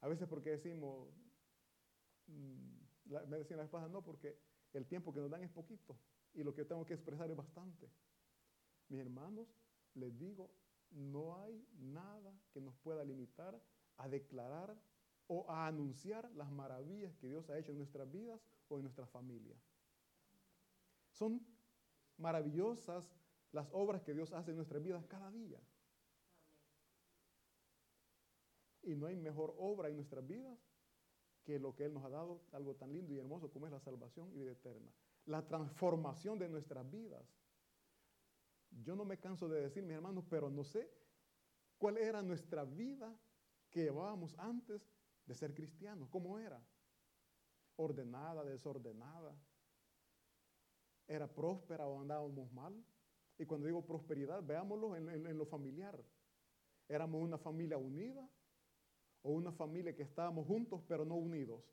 a 0.00 0.08
veces 0.08 0.28
porque 0.28 0.50
decimos, 0.50 1.08
mm, 2.28 3.26
me 3.28 3.38
decían 3.38 3.58
la 3.58 3.64
esposa, 3.64 3.88
no, 3.88 4.02
porque 4.02 4.38
el 4.72 4.86
tiempo 4.86 5.12
que 5.12 5.20
nos 5.20 5.30
dan 5.30 5.42
es 5.42 5.50
poquito 5.50 5.98
y 6.32 6.44
lo 6.44 6.54
que 6.54 6.64
tengo 6.64 6.86
que 6.86 6.94
expresar 6.94 7.28
es 7.28 7.36
bastante. 7.36 7.90
Mis 8.88 9.00
hermanos, 9.00 9.48
les 9.94 10.16
digo, 10.16 10.50
no 10.90 11.38
hay 11.38 11.66
nada 11.78 12.34
que 12.52 12.60
nos 12.60 12.74
pueda 12.76 13.04
limitar 13.04 13.60
a 13.96 14.08
declarar 14.08 14.76
o 15.26 15.48
a 15.48 15.66
anunciar 15.66 16.30
las 16.32 16.50
maravillas 16.50 17.14
que 17.16 17.28
Dios 17.28 17.48
ha 17.50 17.58
hecho 17.58 17.72
en 17.72 17.78
nuestras 17.78 18.10
vidas 18.10 18.40
o 18.68 18.76
en 18.76 18.82
nuestra 18.82 19.06
familia. 19.06 19.56
Son 21.12 21.40
maravillosas 22.16 23.14
las 23.52 23.68
obras 23.72 24.02
que 24.02 24.14
Dios 24.14 24.32
hace 24.32 24.50
en 24.50 24.56
nuestras 24.56 24.82
vidas 24.82 25.04
cada 25.06 25.30
día. 25.30 25.60
Y 28.82 28.94
no 28.94 29.06
hay 29.06 29.16
mejor 29.16 29.54
obra 29.58 29.88
en 29.88 29.96
nuestras 29.96 30.26
vidas 30.26 30.58
que 31.44 31.58
lo 31.58 31.74
que 31.74 31.84
Él 31.84 31.94
nos 31.94 32.04
ha 32.04 32.08
dado, 32.08 32.42
algo 32.52 32.74
tan 32.74 32.92
lindo 32.92 33.12
y 33.12 33.18
hermoso 33.18 33.50
como 33.50 33.66
es 33.66 33.72
la 33.72 33.80
salvación 33.80 34.32
y 34.32 34.38
vida 34.38 34.52
eterna. 34.52 34.90
La 35.26 35.46
transformación 35.46 36.38
de 36.38 36.48
nuestras 36.48 36.88
vidas. 36.90 37.24
Yo 38.70 38.94
no 38.96 39.04
me 39.04 39.18
canso 39.18 39.48
de 39.48 39.60
decir, 39.62 39.82
mis 39.82 39.96
hermanos, 39.96 40.24
pero 40.28 40.50
no 40.50 40.64
sé 40.64 40.90
cuál 41.78 41.98
era 41.98 42.22
nuestra 42.22 42.64
vida 42.64 43.14
que 43.70 43.84
llevábamos 43.84 44.38
antes 44.38 44.82
de 45.26 45.34
ser 45.34 45.54
cristianos. 45.54 46.08
¿Cómo 46.08 46.38
era? 46.38 46.62
Ordenada, 47.76 48.44
desordenada. 48.44 49.34
¿Era 51.06 51.26
próspera 51.26 51.86
o 51.86 52.00
andábamos 52.00 52.52
mal? 52.52 52.84
Y 53.38 53.46
cuando 53.46 53.66
digo 53.66 53.84
prosperidad, 53.84 54.42
veámoslo 54.42 54.96
en, 54.96 55.08
en 55.08 55.38
lo 55.38 55.46
familiar. 55.46 55.98
¿Éramos 56.88 57.22
una 57.22 57.38
familia 57.38 57.78
unida 57.78 58.28
o 59.22 59.32
una 59.32 59.52
familia 59.52 59.94
que 59.94 60.02
estábamos 60.02 60.46
juntos 60.46 60.82
pero 60.86 61.04
no 61.04 61.16
unidos? 61.16 61.64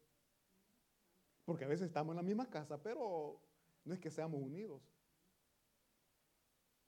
Porque 1.46 1.66
a 1.66 1.68
veces 1.68 1.88
estamos 1.88 2.14
en 2.14 2.18
la 2.18 2.24
misma 2.24 2.50
casa, 2.50 2.82
pero 2.82 3.42
no 3.84 3.94
es 3.94 4.00
que 4.00 4.12
seamos 4.12 4.42
unidos. 4.42 4.82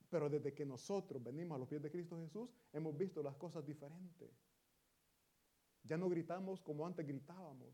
Pero 0.10 0.30
desde 0.30 0.54
que 0.54 0.66
nosotros 0.66 1.24
venimos 1.24 1.56
a 1.56 1.60
los 1.60 1.68
pies 1.68 1.82
de 1.82 1.92
Cristo 1.92 2.18
Jesús, 2.18 2.50
hemos 2.74 2.98
visto 2.98 3.22
las 3.22 3.36
cosas 3.36 3.66
diferentes. 3.66 4.30
Ya 5.84 5.98
no 5.98 6.10
gritamos 6.10 6.62
como 6.62 6.86
antes 6.86 7.06
gritábamos. 7.06 7.74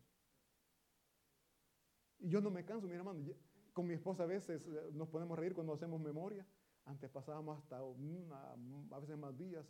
Y 2.18 2.28
yo 2.28 2.40
no 2.40 2.50
me 2.50 2.64
canso, 2.64 2.86
mi 2.86 2.94
hermano. 2.94 3.24
Con 3.72 3.86
mi 3.86 3.94
esposa 3.94 4.22
a 4.22 4.26
veces 4.26 4.66
eh, 4.66 4.90
nos 4.92 5.08
ponemos 5.08 5.36
a 5.36 5.40
reír 5.40 5.54
cuando 5.54 5.72
hacemos 5.72 6.00
memoria. 6.00 6.46
Antes 6.84 7.10
pasábamos 7.10 7.58
hasta 7.58 7.78
a 7.78 9.00
veces 9.00 9.18
más 9.18 9.36
días, 9.36 9.66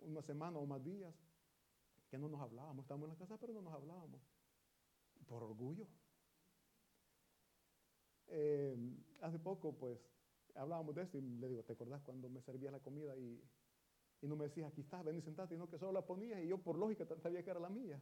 una 0.00 0.20
semana 0.22 0.58
o 0.58 0.66
más 0.66 0.84
días, 0.84 1.14
que 2.10 2.18
no 2.18 2.28
nos 2.28 2.40
hablábamos. 2.40 2.84
Estábamos 2.84 3.06
en 3.06 3.14
la 3.14 3.18
casa, 3.18 3.38
pero 3.38 3.52
no 3.54 3.62
nos 3.62 3.72
hablábamos. 3.72 4.20
Por 5.26 5.42
orgullo. 5.42 5.86
Eh, 8.28 8.76
hace 9.22 9.38
poco, 9.38 9.72
pues, 9.72 9.98
hablábamos 10.58 10.94
de 10.94 11.02
esto 11.02 11.18
y 11.18 11.22
le 11.22 11.48
digo, 11.48 11.62
¿te 11.62 11.72
acordás 11.72 12.02
cuando 12.02 12.28
me 12.28 12.40
servías 12.42 12.72
la 12.72 12.80
comida 12.80 13.16
y, 13.16 13.40
no 14.22 14.36
me 14.36 14.44
decías, 14.44 14.70
aquí 14.70 14.80
estás, 14.80 15.04
ven 15.04 15.16
y 15.16 15.22
sentate, 15.22 15.54
sino 15.54 15.68
que 15.68 15.78
solo 15.78 15.92
la 15.92 16.04
ponías 16.04 16.42
y 16.42 16.48
yo 16.48 16.58
por 16.58 16.76
lógica 16.76 17.06
sabía 17.22 17.42
que 17.42 17.50
era 17.50 17.60
la 17.60 17.70
mía? 17.70 18.00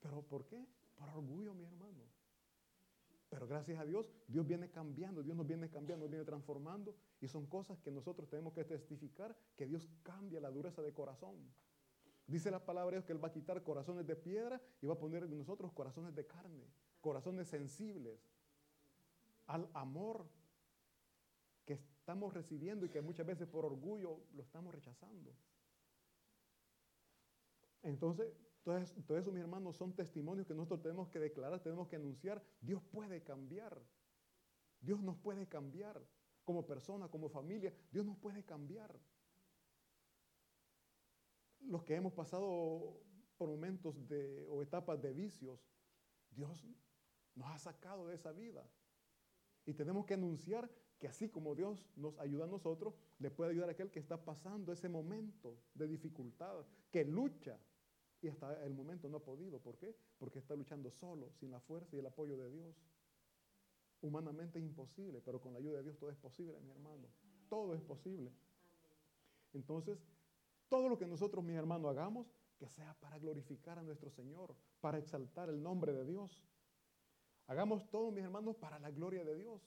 ¿Pero 0.00 0.22
por 0.22 0.46
qué? 0.46 0.64
Por 0.96 1.08
orgullo, 1.08 1.54
mi 1.54 1.64
hermano. 1.64 2.04
Pero 3.28 3.46
gracias 3.46 3.78
a 3.80 3.84
Dios, 3.84 4.10
Dios 4.28 4.46
viene 4.46 4.70
cambiando, 4.70 5.22
Dios 5.22 5.36
nos 5.36 5.46
viene 5.46 5.68
cambiando, 5.68 6.04
nos 6.04 6.10
viene 6.10 6.24
transformando. 6.24 6.94
Y 7.20 7.26
son 7.26 7.46
cosas 7.46 7.80
que 7.80 7.90
nosotros 7.90 8.28
tenemos 8.28 8.52
que 8.52 8.64
testificar, 8.64 9.36
que 9.56 9.66
Dios 9.66 9.88
cambia 10.02 10.40
la 10.40 10.50
dureza 10.50 10.80
de 10.80 10.92
corazón. 10.92 11.34
Dice 12.26 12.50
la 12.50 12.64
palabra 12.64 12.92
de 12.92 12.96
Dios 12.98 13.04
que 13.04 13.12
Él 13.12 13.22
va 13.22 13.28
a 13.28 13.32
quitar 13.32 13.62
corazones 13.62 14.06
de 14.06 14.16
piedra 14.16 14.60
y 14.80 14.86
va 14.86 14.94
a 14.94 14.98
poner 14.98 15.24
en 15.24 15.38
nosotros 15.38 15.72
corazones 15.72 16.14
de 16.14 16.26
carne, 16.26 16.64
corazones 17.00 17.48
sensibles, 17.48 18.20
al 19.56 19.68
amor 19.74 20.26
que 21.64 21.74
estamos 21.74 22.32
recibiendo 22.32 22.86
y 22.86 22.90
que 22.90 23.00
muchas 23.00 23.26
veces 23.26 23.48
por 23.48 23.64
orgullo 23.64 24.20
lo 24.34 24.42
estamos 24.42 24.74
rechazando. 24.74 25.34
Entonces, 27.82 28.32
todo 28.62 29.18
eso, 29.18 29.30
mis 29.30 29.42
hermanos, 29.42 29.76
son 29.76 29.94
testimonios 29.94 30.46
que 30.46 30.54
nosotros 30.54 30.82
tenemos 30.82 31.08
que 31.08 31.20
declarar, 31.20 31.60
tenemos 31.62 31.88
que 31.88 31.96
anunciar. 31.96 32.42
Dios 32.60 32.82
puede 32.90 33.22
cambiar. 33.22 33.80
Dios 34.80 35.00
nos 35.00 35.16
puede 35.18 35.46
cambiar. 35.46 36.00
Como 36.44 36.66
persona, 36.66 37.08
como 37.08 37.28
familia, 37.28 37.72
Dios 37.90 38.04
nos 38.04 38.16
puede 38.18 38.44
cambiar. 38.44 38.92
Los 41.60 41.82
que 41.84 41.94
hemos 41.94 42.12
pasado 42.12 43.00
por 43.36 43.48
momentos 43.48 43.94
de, 44.08 44.46
o 44.48 44.62
etapas 44.62 45.00
de 45.00 45.12
vicios, 45.12 45.60
Dios 46.30 46.64
nos 47.34 47.48
ha 47.50 47.58
sacado 47.58 48.06
de 48.06 48.14
esa 48.14 48.32
vida. 48.32 48.68
Y 49.66 49.74
tenemos 49.74 50.06
que 50.06 50.14
anunciar 50.14 50.70
que 50.98 51.08
así 51.08 51.28
como 51.28 51.54
Dios 51.54 51.86
nos 51.96 52.18
ayuda 52.18 52.44
a 52.44 52.48
nosotros, 52.48 52.94
le 53.18 53.30
puede 53.30 53.50
ayudar 53.50 53.68
a 53.68 53.72
aquel 53.72 53.90
que 53.90 53.98
está 53.98 54.24
pasando 54.24 54.72
ese 54.72 54.88
momento 54.88 55.58
de 55.74 55.86
dificultad, 55.86 56.64
que 56.90 57.04
lucha 57.04 57.58
y 58.22 58.28
hasta 58.28 58.64
el 58.64 58.72
momento 58.72 59.08
no 59.08 59.18
ha 59.18 59.24
podido. 59.24 59.60
¿Por 59.60 59.76
qué? 59.76 59.94
Porque 60.18 60.38
está 60.38 60.54
luchando 60.54 60.90
solo, 60.90 61.30
sin 61.32 61.50
la 61.50 61.60
fuerza 61.60 61.94
y 61.96 61.98
el 61.98 62.06
apoyo 62.06 62.36
de 62.36 62.50
Dios. 62.50 62.74
Humanamente 64.00 64.58
es 64.58 64.64
imposible, 64.64 65.20
pero 65.20 65.40
con 65.40 65.52
la 65.52 65.58
ayuda 65.58 65.78
de 65.78 65.84
Dios 65.84 65.98
todo 65.98 66.10
es 66.10 66.16
posible, 66.16 66.58
mi 66.60 66.70
hermano. 66.70 67.08
Todo 67.48 67.74
es 67.74 67.82
posible. 67.82 68.32
Entonces, 69.52 69.98
todo 70.68 70.88
lo 70.88 70.98
que 70.98 71.06
nosotros, 71.06 71.44
mis 71.44 71.56
hermanos, 71.56 71.90
hagamos, 71.90 72.26
que 72.58 72.68
sea 72.68 72.94
para 73.00 73.18
glorificar 73.18 73.78
a 73.78 73.82
nuestro 73.82 74.10
Señor, 74.10 74.54
para 74.80 74.98
exaltar 74.98 75.48
el 75.48 75.62
nombre 75.62 75.92
de 75.92 76.04
Dios. 76.04 76.42
Hagamos 77.46 77.88
todo, 77.90 78.10
mis 78.10 78.24
hermanos, 78.24 78.56
para 78.56 78.78
la 78.78 78.90
gloria 78.90 79.24
de 79.24 79.36
Dios. 79.36 79.62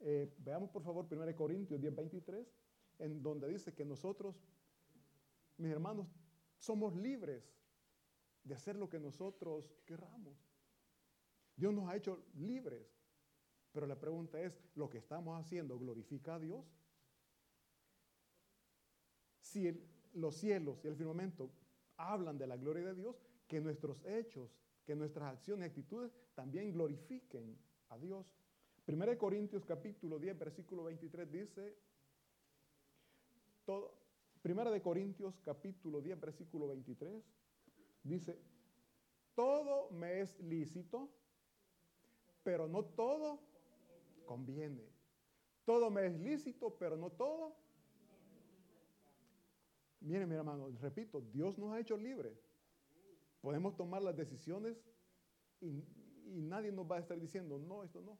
Eh, 0.00 0.34
veamos 0.38 0.70
por 0.70 0.82
favor 0.82 1.06
1 1.08 1.36
Corintios 1.36 1.80
10, 1.80 1.94
23, 1.94 2.46
en 2.98 3.22
donde 3.22 3.48
dice 3.48 3.72
que 3.72 3.84
nosotros, 3.84 4.34
mis 5.58 5.70
hermanos, 5.70 6.08
somos 6.58 6.96
libres 6.96 7.44
de 8.42 8.54
hacer 8.54 8.74
lo 8.74 8.88
que 8.88 8.98
nosotros 8.98 9.72
querramos. 9.86 10.36
Dios 11.56 11.72
nos 11.72 11.88
ha 11.88 11.96
hecho 11.96 12.24
libres. 12.34 12.86
Pero 13.70 13.86
la 13.86 13.98
pregunta 13.98 14.40
es, 14.40 14.58
¿lo 14.74 14.90
que 14.90 14.98
estamos 14.98 15.40
haciendo 15.40 15.78
glorifica 15.78 16.34
a 16.34 16.38
Dios? 16.38 16.66
Si 19.40 19.72
los 20.12 20.34
cielos 20.36 20.84
y 20.84 20.88
el 20.88 20.96
firmamento 20.96 21.50
hablan 21.96 22.36
de 22.38 22.46
la 22.46 22.56
gloria 22.56 22.84
de 22.86 22.94
Dios, 22.94 23.16
que 23.46 23.60
nuestros 23.60 24.04
hechos 24.04 24.50
que 24.84 24.94
nuestras 24.96 25.32
acciones 25.32 25.66
y 25.66 25.68
actitudes 25.70 26.12
también 26.34 26.72
glorifiquen 26.72 27.56
a 27.88 27.98
Dios. 27.98 28.26
Primera 28.84 29.12
de 29.12 29.18
Corintios 29.18 29.64
capítulo 29.64 30.18
10, 30.18 30.38
versículo 30.38 30.84
23 30.84 31.30
dice, 31.30 31.76
todo, 33.64 33.94
Primera 34.42 34.70
de 34.70 34.82
Corintios 34.82 35.38
capítulo 35.44 36.00
10, 36.00 36.20
versículo 36.20 36.66
23, 36.66 37.22
dice, 38.02 38.38
todo 39.34 39.88
me 39.90 40.20
es 40.20 40.38
lícito, 40.40 41.08
pero 42.42 42.66
no 42.66 42.84
todo 42.84 43.38
conviene. 44.26 44.82
Todo 45.64 45.90
me 45.90 46.06
es 46.06 46.18
lícito, 46.18 46.74
pero 46.76 46.96
no 46.96 47.10
todo. 47.10 47.54
Miren, 50.00 50.28
mi 50.28 50.34
hermano, 50.34 50.68
repito, 50.80 51.20
Dios 51.20 51.56
nos 51.56 51.72
ha 51.72 51.78
hecho 51.78 51.96
libres. 51.96 52.36
Podemos 53.42 53.76
tomar 53.76 54.02
las 54.02 54.16
decisiones 54.16 54.78
y, 55.60 55.84
nadie 56.24 56.72
nos 56.72 56.90
va 56.90 56.96
a 56.96 57.00
estar 57.00 57.18
diciendo, 57.20 57.58
no, 57.58 57.82
esto 57.82 58.00
no. 58.00 58.16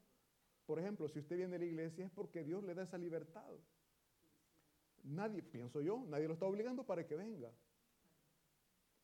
Por 0.67 0.77
ejemplo, 0.77 1.07
si 1.07 1.19
usted 1.19 1.37
viene 1.37 1.55
a 1.55 1.59
la 1.59 1.65
iglesia 1.65 2.05
es 2.05 2.11
porque 2.11 2.43
Dios 2.43 2.63
le 2.63 2.75
da 2.75 2.83
esa 2.83 2.97
libertad. 2.97 3.49
Nadie, 5.03 5.41
pienso 5.41 5.81
yo, 5.81 6.03
nadie 6.07 6.27
lo 6.27 6.33
está 6.33 6.45
obligando 6.45 6.85
para 6.85 7.07
que 7.07 7.15
venga. 7.15 7.51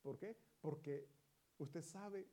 ¿Por 0.02 0.18
qué? 0.18 0.36
Porque 0.60 1.08
usted 1.58 1.82
sabe 1.82 2.26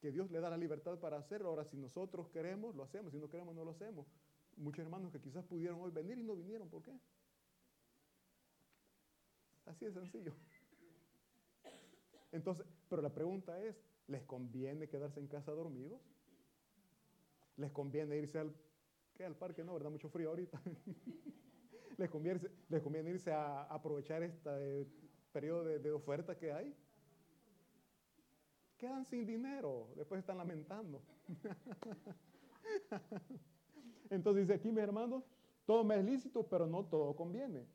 que 0.00 0.10
Dios 0.10 0.30
le 0.30 0.40
da 0.40 0.50
la 0.50 0.56
libertad 0.56 0.98
para 0.98 1.16
hacerlo. 1.16 1.48
Ahora, 1.48 1.64
si 1.64 1.76
nosotros 1.76 2.28
queremos, 2.28 2.74
lo 2.74 2.82
hacemos. 2.82 3.12
Si 3.12 3.18
no 3.18 3.28
queremos, 3.28 3.54
no 3.54 3.64
lo 3.64 3.70
hacemos. 3.70 4.06
Muchos 4.56 4.84
hermanos 4.84 5.12
que 5.12 5.20
quizás 5.20 5.44
pudieron 5.44 5.80
hoy 5.80 5.92
venir 5.92 6.18
y 6.18 6.24
no 6.24 6.34
vinieron. 6.34 6.68
¿Por 6.68 6.82
qué? 6.82 6.92
Así 9.66 9.84
de 9.84 9.92
sencillo. 9.92 10.34
Entonces, 12.32 12.66
pero 12.88 13.02
la 13.02 13.12
pregunta 13.12 13.62
es, 13.62 13.76
¿les 14.08 14.22
conviene 14.22 14.88
quedarse 14.88 15.20
en 15.20 15.28
casa 15.28 15.52
dormidos? 15.52 16.00
¿Les 17.56 17.70
conviene 17.70 18.16
irse 18.16 18.38
al, 18.38 18.54
¿qué? 19.14 19.24
al 19.24 19.36
parque? 19.36 19.62
No, 19.62 19.74
¿verdad? 19.74 19.90
Mucho 19.90 20.08
frío 20.08 20.30
ahorita. 20.30 20.60
¿Les, 21.98 22.10
conviene, 22.10 22.40
¿Les 22.68 22.82
conviene 22.82 23.10
irse 23.10 23.30
a 23.30 23.64
aprovechar 23.64 24.22
este 24.22 24.88
periodo 25.30 25.64
de, 25.64 25.78
de 25.78 25.92
oferta 25.92 26.36
que 26.36 26.52
hay? 26.52 26.74
Quedan 28.78 29.04
sin 29.04 29.26
dinero, 29.26 29.90
después 29.94 30.18
están 30.18 30.38
lamentando. 30.38 31.02
Entonces 34.10 34.48
dice 34.48 34.54
aquí, 34.54 34.72
mis 34.72 34.82
hermanos, 34.82 35.22
todo 35.66 35.84
me 35.84 35.98
es 35.98 36.04
lícito, 36.04 36.48
pero 36.48 36.66
no 36.66 36.86
todo 36.86 37.14
conviene. 37.14 37.66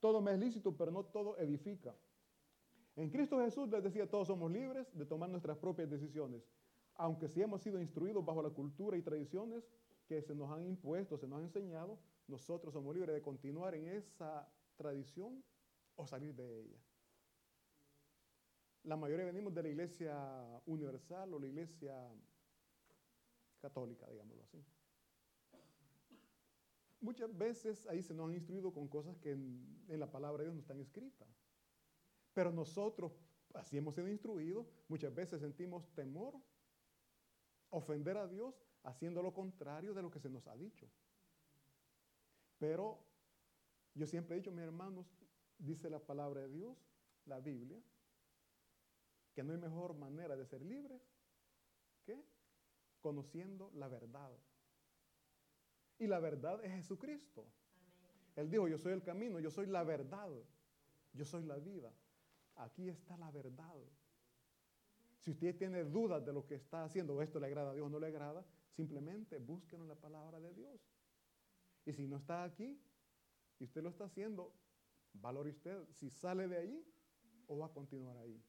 Todo 0.00 0.20
me 0.20 0.32
es 0.32 0.38
lícito, 0.38 0.76
pero 0.76 0.90
no 0.90 1.04
todo 1.04 1.38
edifica. 1.38 1.94
En 2.98 3.10
Cristo 3.10 3.38
Jesús 3.38 3.68
les 3.70 3.82
decía, 3.82 4.08
todos 4.08 4.26
somos 4.26 4.50
libres 4.50 4.86
de 4.96 5.06
tomar 5.06 5.30
nuestras 5.30 5.56
propias 5.56 5.88
decisiones 5.88 6.42
aunque 6.98 7.28
sí 7.28 7.40
hemos 7.40 7.62
sido 7.62 7.80
instruidos 7.80 8.24
bajo 8.24 8.42
la 8.42 8.50
cultura 8.50 8.96
y 8.96 9.02
tradiciones 9.02 9.64
que 10.06 10.20
se 10.20 10.34
nos 10.34 10.50
han 10.50 10.64
impuesto, 10.64 11.16
se 11.16 11.28
nos 11.28 11.38
han 11.38 11.44
enseñado, 11.44 11.98
nosotros 12.26 12.74
somos 12.74 12.94
libres 12.94 13.14
de 13.14 13.22
continuar 13.22 13.74
en 13.76 13.86
esa 13.86 14.48
tradición 14.76 15.42
o 15.94 16.06
salir 16.06 16.34
de 16.34 16.60
ella. 16.60 16.78
La 18.82 18.96
mayoría 18.96 19.26
venimos 19.26 19.54
de 19.54 19.62
la 19.62 19.68
iglesia 19.68 20.60
universal 20.66 21.32
o 21.32 21.38
la 21.38 21.46
iglesia 21.46 22.10
católica, 23.60 24.06
digámoslo 24.10 24.42
así. 24.42 24.64
Muchas 27.00 27.36
veces 27.36 27.86
ahí 27.86 28.02
se 28.02 28.12
nos 28.12 28.28
han 28.28 28.34
instruido 28.34 28.72
con 28.72 28.88
cosas 28.88 29.16
que 29.18 29.30
en, 29.30 29.84
en 29.88 30.00
la 30.00 30.10
palabra 30.10 30.38
de 30.38 30.46
Dios 30.46 30.54
no 30.56 30.60
están 30.62 30.80
escritas. 30.80 31.28
Pero 32.38 32.52
nosotros, 32.52 33.10
así 33.52 33.78
hemos 33.78 33.96
sido 33.96 34.06
instruidos, 34.06 34.64
muchas 34.86 35.12
veces 35.12 35.40
sentimos 35.40 35.92
temor 35.96 36.40
ofender 37.70 38.16
a 38.16 38.28
Dios 38.28 38.54
haciendo 38.84 39.24
lo 39.24 39.34
contrario 39.34 39.92
de 39.92 40.02
lo 40.02 40.08
que 40.08 40.20
se 40.20 40.30
nos 40.30 40.46
ha 40.46 40.54
dicho. 40.54 40.88
Pero 42.56 43.00
yo 43.92 44.06
siempre 44.06 44.36
he 44.36 44.38
dicho, 44.38 44.52
mis 44.52 44.60
hermanos, 44.60 45.04
dice 45.58 45.90
la 45.90 45.98
palabra 45.98 46.42
de 46.42 46.48
Dios, 46.48 46.78
la 47.26 47.40
Biblia, 47.40 47.82
que 49.34 49.42
no 49.42 49.52
hay 49.52 49.58
mejor 49.58 49.94
manera 49.94 50.36
de 50.36 50.46
ser 50.46 50.62
libres 50.62 51.02
que 52.04 52.24
conociendo 53.00 53.72
la 53.74 53.88
verdad. 53.88 54.30
Y 55.98 56.06
la 56.06 56.20
verdad 56.20 56.64
es 56.64 56.70
Jesucristo. 56.70 57.48
Él 58.36 58.48
dijo, 58.48 58.68
yo 58.68 58.78
soy 58.78 58.92
el 58.92 59.02
camino, 59.02 59.40
yo 59.40 59.50
soy 59.50 59.66
la 59.66 59.82
verdad, 59.82 60.30
yo 61.12 61.24
soy 61.24 61.42
la 61.42 61.56
vida. 61.56 61.92
Aquí 62.58 62.88
está 62.88 63.16
la 63.16 63.30
verdad. 63.30 63.74
Si 65.18 65.30
usted 65.30 65.56
tiene 65.56 65.84
dudas 65.84 66.24
de 66.24 66.32
lo 66.32 66.44
que 66.44 66.56
está 66.56 66.84
haciendo, 66.84 67.20
esto 67.22 67.38
le 67.38 67.46
agrada 67.46 67.70
a 67.70 67.74
Dios 67.74 67.86
o 67.86 67.90
no 67.90 68.00
le 68.00 68.08
agrada, 68.08 68.44
simplemente 68.70 69.38
búsquenlo 69.38 69.84
en 69.84 69.88
la 69.88 69.94
palabra 69.94 70.40
de 70.40 70.52
Dios. 70.54 70.80
Y 71.84 71.92
si 71.92 72.06
no 72.06 72.16
está 72.16 72.44
aquí 72.44 72.80
y 73.60 73.64
usted 73.64 73.82
lo 73.82 73.90
está 73.90 74.04
haciendo, 74.04 74.52
valore 75.14 75.50
usted 75.50 75.86
si 75.92 76.10
sale 76.10 76.48
de 76.48 76.56
ahí 76.56 76.84
o 77.46 77.58
va 77.58 77.66
a 77.66 77.72
continuar 77.72 78.16
ahí. 78.18 78.42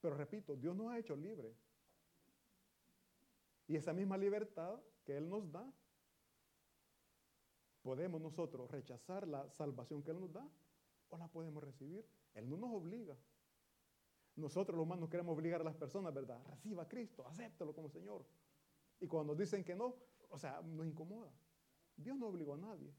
Pero 0.00 0.16
repito, 0.16 0.56
Dios 0.56 0.76
nos 0.76 0.90
ha 0.90 0.98
hecho 0.98 1.16
libres. 1.16 1.56
Y 3.68 3.76
esa 3.76 3.92
misma 3.92 4.18
libertad 4.18 4.80
que 5.04 5.16
Él 5.16 5.28
nos 5.28 5.50
da, 5.50 5.72
podemos 7.82 8.20
nosotros 8.20 8.70
rechazar 8.70 9.28
la 9.28 9.48
salvación 9.50 10.02
que 10.02 10.10
Él 10.10 10.20
nos 10.20 10.32
da 10.32 10.46
o 11.14 11.18
la 11.18 11.28
podemos 11.28 11.62
recibir. 11.62 12.06
Él 12.34 12.48
no 12.48 12.56
nos 12.56 12.72
obliga. 12.72 13.16
Nosotros 14.36 14.76
los 14.76 14.84
humanos 14.84 15.08
queremos 15.08 15.36
obligar 15.36 15.60
a 15.60 15.64
las 15.64 15.76
personas, 15.76 16.12
¿verdad? 16.12 16.40
Reciba 16.46 16.82
a 16.82 16.88
Cristo, 16.88 17.26
acéptelo 17.26 17.72
como 17.72 17.88
Señor. 17.88 18.24
Y 19.00 19.06
cuando 19.06 19.32
nos 19.32 19.38
dicen 19.38 19.64
que 19.64 19.76
no, 19.76 19.94
o 20.28 20.38
sea, 20.38 20.60
nos 20.62 20.86
incomoda. 20.86 21.32
Dios 21.96 22.18
no 22.18 22.26
obligó 22.26 22.54
a 22.54 22.58
nadie. 22.58 22.92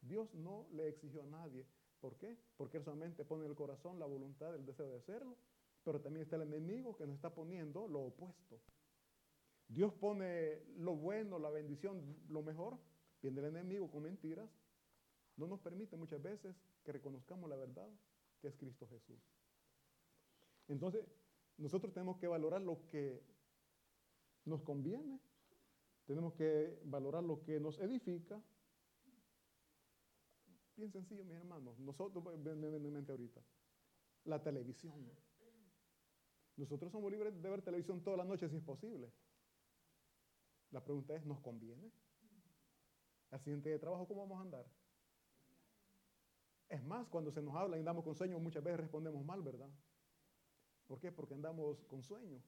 Dios 0.00 0.34
no 0.34 0.66
le 0.72 0.88
exigió 0.88 1.22
a 1.22 1.26
nadie. 1.26 1.66
¿Por 2.00 2.16
qué? 2.16 2.36
Porque 2.56 2.78
Él 2.78 2.84
solamente 2.84 3.24
pone 3.24 3.44
en 3.44 3.50
el 3.50 3.56
corazón 3.56 3.98
la 3.98 4.06
voluntad, 4.06 4.54
el 4.54 4.66
deseo 4.66 4.90
de 4.90 4.98
hacerlo. 4.98 5.36
Pero 5.84 6.00
también 6.00 6.24
está 6.24 6.36
el 6.36 6.42
enemigo 6.42 6.96
que 6.96 7.06
nos 7.06 7.14
está 7.14 7.32
poniendo 7.32 7.86
lo 7.86 8.00
opuesto. 8.00 8.60
Dios 9.68 9.92
pone 9.94 10.62
lo 10.76 10.96
bueno, 10.96 11.38
la 11.38 11.50
bendición, 11.50 12.16
lo 12.28 12.42
mejor. 12.42 12.78
Viene 13.22 13.40
el 13.40 13.46
enemigo 13.46 13.90
con 13.90 14.02
mentiras. 14.02 14.50
No 15.36 15.46
nos 15.46 15.60
permite 15.60 15.96
muchas 15.96 16.22
veces 16.22 16.54
que 16.84 16.92
reconozcamos 16.92 17.50
la 17.50 17.56
verdad, 17.56 17.88
que 18.40 18.48
es 18.48 18.54
Cristo 18.56 18.86
Jesús. 18.88 19.18
Entonces, 20.68 21.04
nosotros 21.56 21.92
tenemos 21.92 22.18
que 22.18 22.26
valorar 22.26 22.62
lo 22.62 22.86
que 22.88 23.22
nos 24.44 24.62
conviene, 24.62 25.20
tenemos 26.06 26.34
que 26.34 26.80
valorar 26.84 27.22
lo 27.22 27.42
que 27.42 27.58
nos 27.60 27.78
edifica. 27.78 28.40
Bien 30.76 30.90
sencillo, 30.90 31.24
mis 31.24 31.36
hermanos. 31.36 31.78
Nosotros, 31.78 32.24
en 32.34 32.92
mente 32.92 33.12
ahorita, 33.12 33.40
la 34.24 34.42
televisión. 34.42 35.10
Nosotros 36.56 36.92
somos 36.92 37.10
libres 37.10 37.40
de 37.40 37.48
ver 37.48 37.62
televisión 37.62 38.02
toda 38.02 38.16
la 38.16 38.24
noche 38.24 38.48
si 38.48 38.56
es 38.56 38.62
posible. 38.62 39.10
La 40.70 40.82
pregunta 40.82 41.14
es, 41.14 41.24
¿nos 41.24 41.40
conviene? 41.40 41.90
Al 43.30 43.40
siguiente 43.40 43.70
de 43.70 43.78
trabajo, 43.78 44.06
¿cómo 44.06 44.22
vamos 44.22 44.38
a 44.38 44.42
andar? 44.42 44.83
Es 46.68 46.82
más, 46.82 47.06
cuando 47.08 47.30
se 47.30 47.42
nos 47.42 47.54
habla 47.54 47.76
y 47.76 47.80
andamos 47.80 48.04
con 48.04 48.14
sueño, 48.14 48.38
muchas 48.38 48.62
veces 48.62 48.80
respondemos 48.80 49.24
mal, 49.24 49.42
¿verdad? 49.42 49.68
¿Por 50.86 50.98
qué? 50.98 51.12
Porque 51.12 51.34
andamos 51.34 51.84
con 51.84 52.02
sueño. 52.02 52.42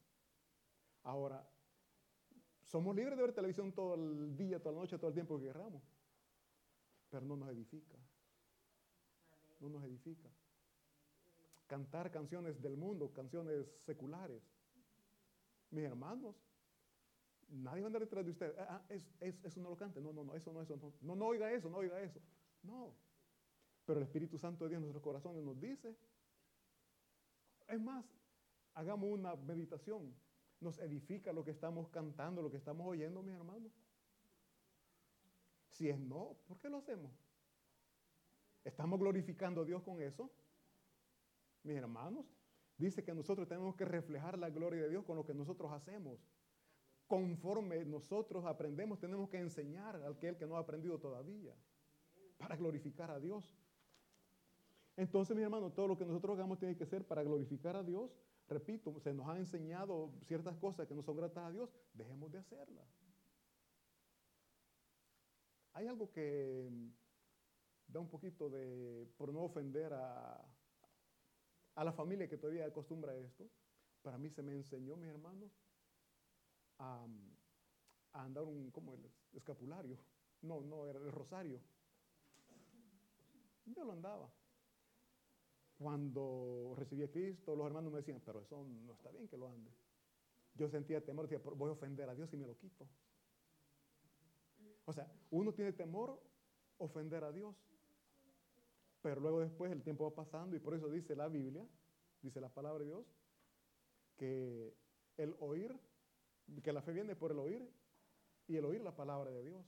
Ahora, 1.02 1.48
somos 2.64 2.94
libres 2.96 3.16
de 3.16 3.22
ver 3.22 3.32
televisión 3.32 3.72
todo 3.72 3.94
el 3.94 4.36
día, 4.36 4.58
toda 4.58 4.74
la 4.74 4.80
noche, 4.80 4.98
todo 4.98 5.08
el 5.08 5.14
tiempo 5.14 5.38
que 5.38 5.46
queramos. 5.46 5.82
Pero 7.10 7.24
no 7.24 7.36
nos 7.36 7.48
edifica. 7.50 7.96
No 9.60 9.68
nos 9.68 9.84
edifica. 9.84 10.28
Cantar 11.66 12.10
canciones 12.10 12.60
del 12.60 12.76
mundo, 12.76 13.12
canciones 13.12 13.66
seculares. 13.84 14.42
Mis 15.70 15.84
hermanos, 15.84 16.36
nadie 17.48 17.82
va 17.82 17.86
a 17.86 17.88
andar 17.88 18.02
detrás 18.02 18.24
de 18.24 18.30
usted. 18.32 18.54
Ah, 18.58 18.82
ah 18.88 18.94
eso 19.20 19.60
no 19.60 19.70
lo 19.70 19.76
cante. 19.76 20.00
No, 20.00 20.12
no, 20.12 20.24
no, 20.24 20.34
eso 20.34 20.52
no, 20.52 20.62
eso 20.62 20.76
no. 20.76 20.92
No, 21.00 21.16
no 21.16 21.26
oiga 21.26 21.52
eso, 21.52 21.70
no 21.70 21.78
oiga 21.78 22.00
eso. 22.00 22.20
No. 22.62 22.92
Pero 23.86 24.00
el 24.00 24.04
Espíritu 24.04 24.36
Santo 24.36 24.64
de 24.64 24.70
Dios 24.70 24.78
en 24.78 24.82
nuestros 24.82 25.02
corazones 25.02 25.42
nos 25.42 25.58
dice. 25.60 25.96
Es 27.68 27.80
más, 27.80 28.04
hagamos 28.74 29.08
una 29.10 29.34
meditación. 29.36 30.14
Nos 30.60 30.78
edifica 30.78 31.32
lo 31.32 31.44
que 31.44 31.52
estamos 31.52 31.88
cantando, 31.88 32.42
lo 32.42 32.50
que 32.50 32.56
estamos 32.56 32.86
oyendo, 32.86 33.22
mis 33.22 33.34
hermanos. 33.34 33.72
Si 35.70 35.88
es 35.88 35.98
no, 35.98 36.36
¿por 36.48 36.58
qué 36.58 36.68
lo 36.68 36.78
hacemos? 36.78 37.12
¿Estamos 38.64 38.98
glorificando 38.98 39.60
a 39.60 39.64
Dios 39.64 39.82
con 39.82 40.00
eso? 40.00 40.30
Mis 41.62 41.76
hermanos, 41.76 42.26
dice 42.78 43.04
que 43.04 43.14
nosotros 43.14 43.46
tenemos 43.46 43.76
que 43.76 43.84
reflejar 43.84 44.38
la 44.38 44.50
gloria 44.50 44.82
de 44.82 44.88
Dios 44.88 45.04
con 45.04 45.16
lo 45.16 45.24
que 45.24 45.34
nosotros 45.34 45.70
hacemos. 45.72 46.18
Conforme 47.06 47.84
nosotros 47.84 48.44
aprendemos, 48.44 48.98
tenemos 48.98 49.28
que 49.28 49.38
enseñar 49.38 49.96
al 49.96 50.18
que, 50.18 50.28
el 50.28 50.36
que 50.36 50.46
no 50.46 50.56
ha 50.56 50.60
aprendido 50.60 50.98
todavía 50.98 51.54
para 52.38 52.56
glorificar 52.56 53.10
a 53.10 53.20
Dios. 53.20 53.56
Entonces, 54.96 55.36
mis 55.36 55.44
hermanos, 55.44 55.74
todo 55.74 55.88
lo 55.88 55.96
que 55.96 56.04
nosotros 56.04 56.36
hagamos 56.36 56.58
tiene 56.58 56.76
que 56.76 56.86
ser 56.86 57.06
para 57.06 57.22
glorificar 57.22 57.76
a 57.76 57.82
Dios 57.82 58.10
repito, 58.48 58.98
se 59.00 59.12
nos 59.12 59.28
han 59.28 59.38
enseñado 59.38 60.12
ciertas 60.26 60.56
cosas 60.56 60.86
que 60.86 60.94
no 60.94 61.02
son 61.02 61.16
gratas 61.16 61.44
a 61.44 61.50
Dios, 61.50 61.70
dejemos 61.92 62.30
de 62.30 62.38
hacerlas. 62.38 62.86
Hay 65.72 65.86
algo 65.86 66.10
que 66.10 66.70
da 67.88 68.00
un 68.00 68.08
poquito 68.08 68.48
de, 68.48 69.06
por 69.16 69.32
no 69.32 69.42
ofender 69.42 69.92
a, 69.92 70.42
a 71.74 71.84
la 71.84 71.92
familia 71.92 72.28
que 72.28 72.38
todavía 72.38 72.66
acostumbra 72.66 73.12
a 73.12 73.16
esto, 73.16 73.50
para 74.02 74.18
mí 74.18 74.30
se 74.30 74.42
me 74.42 74.54
enseñó, 74.54 74.96
mis 74.96 75.08
hermanos, 75.08 75.50
a, 76.78 77.06
andar 78.12 78.44
un, 78.44 78.70
como 78.70 78.94
el 78.94 79.10
escapulario. 79.32 79.98
No, 80.42 80.60
no, 80.60 80.86
era 80.86 80.98
el 80.98 81.12
rosario. 81.12 81.60
Yo 83.66 83.84
lo 83.84 83.92
andaba. 83.92 84.30
Cuando 85.78 86.74
recibí 86.76 87.02
a 87.02 87.10
Cristo, 87.10 87.54
los 87.54 87.66
hermanos 87.66 87.92
me 87.92 87.98
decían, 87.98 88.22
pero 88.24 88.40
eso 88.40 88.64
no 88.64 88.94
está 88.94 89.10
bien 89.10 89.28
que 89.28 89.36
lo 89.36 89.48
ande. 89.48 89.70
Yo 90.54 90.68
sentía 90.70 91.04
temor, 91.04 91.28
decía, 91.28 91.42
voy 91.54 91.68
a 91.68 91.72
ofender 91.72 92.08
a 92.08 92.14
Dios 92.14 92.32
y 92.32 92.36
me 92.36 92.46
lo 92.46 92.56
quito. 92.56 92.88
O 94.86 94.92
sea, 94.92 95.12
uno 95.30 95.52
tiene 95.52 95.72
temor 95.72 96.18
ofender 96.78 97.24
a 97.24 97.32
Dios. 97.32 97.54
Pero 99.02 99.20
luego 99.20 99.40
después 99.40 99.70
el 99.70 99.82
tiempo 99.82 100.04
va 100.04 100.14
pasando 100.14 100.56
y 100.56 100.60
por 100.60 100.74
eso 100.74 100.88
dice 100.88 101.14
la 101.14 101.28
Biblia, 101.28 101.66
dice 102.22 102.40
la 102.40 102.48
palabra 102.48 102.80
de 102.80 102.86
Dios, 102.86 103.06
que 104.16 104.74
el 105.18 105.36
oír, 105.40 105.78
que 106.62 106.72
la 106.72 106.82
fe 106.82 106.92
viene 106.92 107.14
por 107.14 107.32
el 107.32 107.38
oír 107.38 107.70
y 108.48 108.56
el 108.56 108.64
oír 108.64 108.80
la 108.82 108.96
palabra 108.96 109.30
de 109.30 109.44
Dios. 109.44 109.64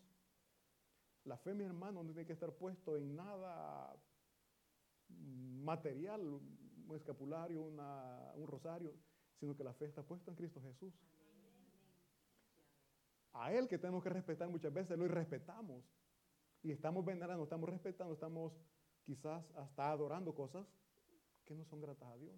La 1.25 1.37
fe, 1.37 1.53
mi 1.53 1.64
hermano, 1.64 2.03
no 2.03 2.12
tiene 2.12 2.27
que 2.27 2.33
estar 2.33 2.53
puesto 2.55 2.97
en 2.97 3.14
nada 3.14 3.94
material, 5.09 6.21
un 6.27 6.97
escapulario, 6.97 7.62
un 7.62 8.47
rosario, 8.47 8.94
sino 9.38 9.57
que 9.57 9.64
la 9.64 9.73
fe 9.73 9.87
está 9.87 10.03
puesta 10.03 10.31
en 10.31 10.37
Cristo 10.37 10.61
Jesús. 10.61 10.94
A 13.33 13.53
Él 13.53 13.68
que 13.68 13.79
tenemos 13.79 14.03
que 14.03 14.09
respetar 14.09 14.49
muchas 14.49 14.73
veces, 14.73 14.99
lo 14.99 15.05
irrespetamos. 15.05 15.85
Y 16.62 16.73
estamos 16.73 17.05
venerando, 17.05 17.44
estamos 17.44 17.68
respetando, 17.68 18.14
estamos 18.14 18.53
quizás 19.05 19.44
hasta 19.55 19.90
adorando 19.90 20.35
cosas 20.35 20.66
que 21.44 21.55
no 21.55 21.64
son 21.64 21.81
gratas 21.81 22.09
a 22.09 22.16
Dios. 22.16 22.37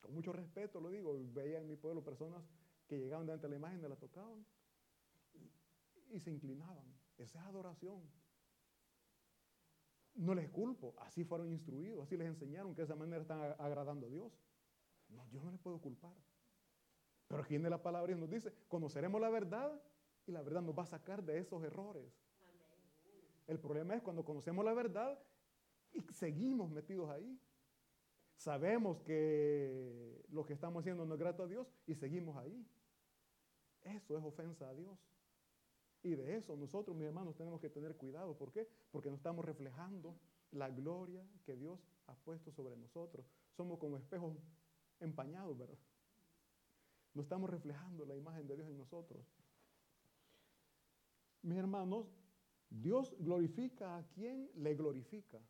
Con 0.00 0.14
mucho 0.14 0.32
respeto 0.32 0.80
lo 0.80 0.90
digo, 0.90 1.18
veía 1.32 1.58
en 1.58 1.66
mi 1.66 1.76
pueblo 1.76 2.02
personas 2.02 2.42
que 2.86 2.98
llegaban 2.98 3.26
delante 3.26 3.46
de 3.46 3.50
la 3.50 3.56
imagen, 3.56 3.88
la 3.88 3.96
tocaban 3.96 4.44
y, 5.34 6.16
y 6.16 6.20
se 6.20 6.30
inclinaban. 6.30 6.84
Esa 7.18 7.40
es 7.40 7.46
adoración. 7.46 8.02
No 10.14 10.34
les 10.34 10.48
culpo, 10.50 10.94
así 10.98 11.24
fueron 11.24 11.50
instruidos, 11.50 12.02
así 12.04 12.16
les 12.16 12.28
enseñaron 12.28 12.74
que 12.74 12.82
de 12.82 12.84
esa 12.84 12.96
manera 12.96 13.22
están 13.22 13.40
agradando 13.58 14.06
a 14.06 14.10
Dios. 14.10 14.32
No, 15.08 15.28
yo 15.30 15.42
no 15.42 15.50
les 15.50 15.60
puedo 15.60 15.80
culpar. 15.80 16.14
Pero 17.28 17.42
aquí 17.42 17.54
en 17.54 17.68
la 17.68 17.82
palabra 17.82 18.14
nos 18.14 18.28
dice, 18.28 18.52
conoceremos 18.68 19.20
la 19.20 19.30
verdad 19.30 19.80
y 20.26 20.32
la 20.32 20.42
verdad 20.42 20.62
nos 20.62 20.78
va 20.78 20.82
a 20.82 20.86
sacar 20.86 21.22
de 21.24 21.38
esos 21.38 21.62
errores. 21.64 22.04
El 23.46 23.58
problema 23.58 23.94
es 23.94 24.02
cuando 24.02 24.24
conocemos 24.24 24.64
la 24.64 24.74
verdad 24.74 25.18
y 25.92 26.00
seguimos 26.12 26.70
metidos 26.70 27.10
ahí. 27.10 27.38
Sabemos 28.36 28.98
que 29.00 30.24
lo 30.28 30.44
que 30.44 30.52
estamos 30.52 30.80
haciendo 30.80 31.04
no 31.06 31.14
es 31.14 31.20
grato 31.20 31.44
a 31.44 31.46
Dios 31.46 31.66
y 31.86 31.94
seguimos 31.94 32.36
ahí. 32.36 32.66
Eso 33.82 34.16
es 34.16 34.24
ofensa 34.24 34.68
a 34.68 34.74
Dios. 34.74 34.98
Y 36.02 36.14
de 36.14 36.36
eso 36.36 36.56
nosotros, 36.56 36.96
mis 36.96 37.06
hermanos, 37.06 37.36
tenemos 37.36 37.60
que 37.60 37.70
tener 37.70 37.96
cuidado. 37.96 38.36
¿Por 38.36 38.50
qué? 38.52 38.68
Porque 38.90 39.08
no 39.08 39.16
estamos 39.16 39.44
reflejando 39.44 40.18
la 40.50 40.68
gloria 40.68 41.24
que 41.44 41.56
Dios 41.56 41.80
ha 42.06 42.14
puesto 42.14 42.50
sobre 42.50 42.76
nosotros. 42.76 43.26
Somos 43.56 43.78
como 43.78 43.96
espejos 43.96 44.36
empañados, 45.00 45.56
¿verdad? 45.56 45.78
No 47.14 47.22
estamos 47.22 47.50
reflejando 47.50 48.04
la 48.04 48.16
imagen 48.16 48.46
de 48.46 48.56
Dios 48.56 48.68
en 48.68 48.78
nosotros. 48.78 49.24
Mis 51.42 51.58
hermanos, 51.58 52.06
Dios 52.68 53.14
glorifica 53.18 53.96
a 53.96 54.08
quien 54.08 54.50
le 54.54 54.74
glorifica. 54.74 55.40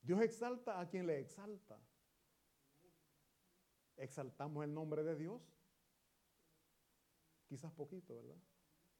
Dios 0.00 0.20
exalta 0.22 0.80
a 0.80 0.88
quien 0.88 1.06
le 1.06 1.20
exalta. 1.20 1.78
Exaltamos 3.96 4.64
el 4.64 4.72
nombre 4.72 5.02
de 5.02 5.16
Dios. 5.16 5.42
Quizás 7.46 7.72
poquito, 7.72 8.16
¿verdad? 8.16 8.36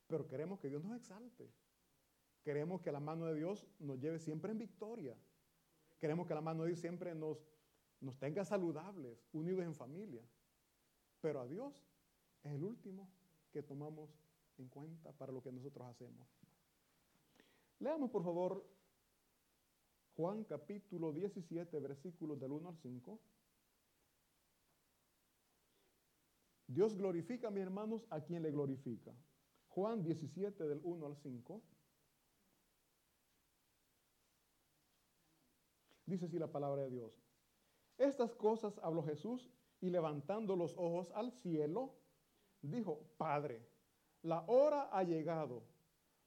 Pero 0.06 0.26
queremos 0.26 0.60
que 0.60 0.68
Dios 0.68 0.84
nos 0.84 0.96
exalte. 0.96 1.50
Queremos 2.42 2.82
que 2.82 2.92
la 2.92 3.00
mano 3.00 3.26
de 3.26 3.34
Dios 3.34 3.66
nos 3.78 3.98
lleve 3.98 4.18
siempre 4.18 4.52
en 4.52 4.58
victoria. 4.58 5.16
Queremos 5.98 6.26
que 6.26 6.34
la 6.34 6.42
mano 6.42 6.62
de 6.62 6.68
Dios 6.68 6.80
siempre 6.80 7.14
nos, 7.14 7.38
nos 8.00 8.18
tenga 8.18 8.44
saludables, 8.44 9.26
unidos 9.32 9.64
en 9.64 9.74
familia. 9.74 10.22
Pero 11.20 11.40
a 11.40 11.46
Dios 11.46 11.86
es 12.42 12.52
el 12.52 12.62
último 12.62 13.08
que 13.50 13.62
tomamos 13.62 14.10
en 14.58 14.68
cuenta 14.68 15.12
para 15.12 15.32
lo 15.32 15.42
que 15.42 15.50
nosotros 15.50 15.86
hacemos. 15.88 16.28
Leamos 17.78 18.10
por 18.10 18.22
favor 18.22 18.64
Juan 20.16 20.44
capítulo 20.44 21.12
17, 21.12 21.80
versículos 21.80 22.38
del 22.38 22.52
1 22.52 22.68
al 22.68 22.76
5. 22.76 23.18
Dios 26.68 26.96
glorifica, 26.96 27.50
mis 27.50 27.62
hermanos, 27.62 28.06
a 28.10 28.20
quien 28.20 28.42
le 28.42 28.50
glorifica. 28.50 29.12
Juan 29.74 30.04
17 30.04 30.68
del 30.68 30.80
1 30.84 31.04
al 31.04 31.16
5. 31.16 31.60
Dice 36.06 36.26
así 36.26 36.38
la 36.38 36.46
palabra 36.46 36.82
de 36.82 36.90
Dios. 36.90 37.20
Estas 37.98 38.36
cosas 38.36 38.78
habló 38.84 39.02
Jesús 39.02 39.50
y 39.80 39.90
levantando 39.90 40.54
los 40.54 40.74
ojos 40.76 41.10
al 41.12 41.32
cielo, 41.32 41.92
dijo, 42.62 43.00
Padre, 43.16 43.66
la 44.22 44.44
hora 44.46 44.90
ha 44.92 45.02
llegado, 45.02 45.64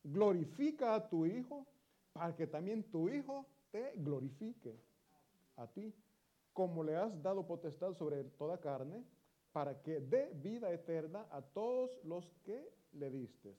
glorifica 0.04 0.96
a 0.96 1.08
tu 1.08 1.26
Hijo 1.26 1.66
para 2.12 2.36
que 2.36 2.48
también 2.48 2.84
tu 2.92 3.08
Hijo 3.08 3.46
te 3.72 3.94
glorifique 3.96 4.78
a 5.56 5.68
ti, 5.68 5.96
como 6.52 6.84
le 6.84 6.98
has 6.98 7.22
dado 7.22 7.48
potestad 7.48 7.94
sobre 7.94 8.26
toda 8.26 8.60
carne, 8.60 9.06
para 9.58 9.82
que 9.82 10.00
dé 10.00 10.30
vida 10.36 10.72
eterna 10.72 11.26
a 11.32 11.41
todos 11.41 11.89
los 12.04 12.32
que 12.43 12.72
le 12.91 13.10
diste. 13.10 13.58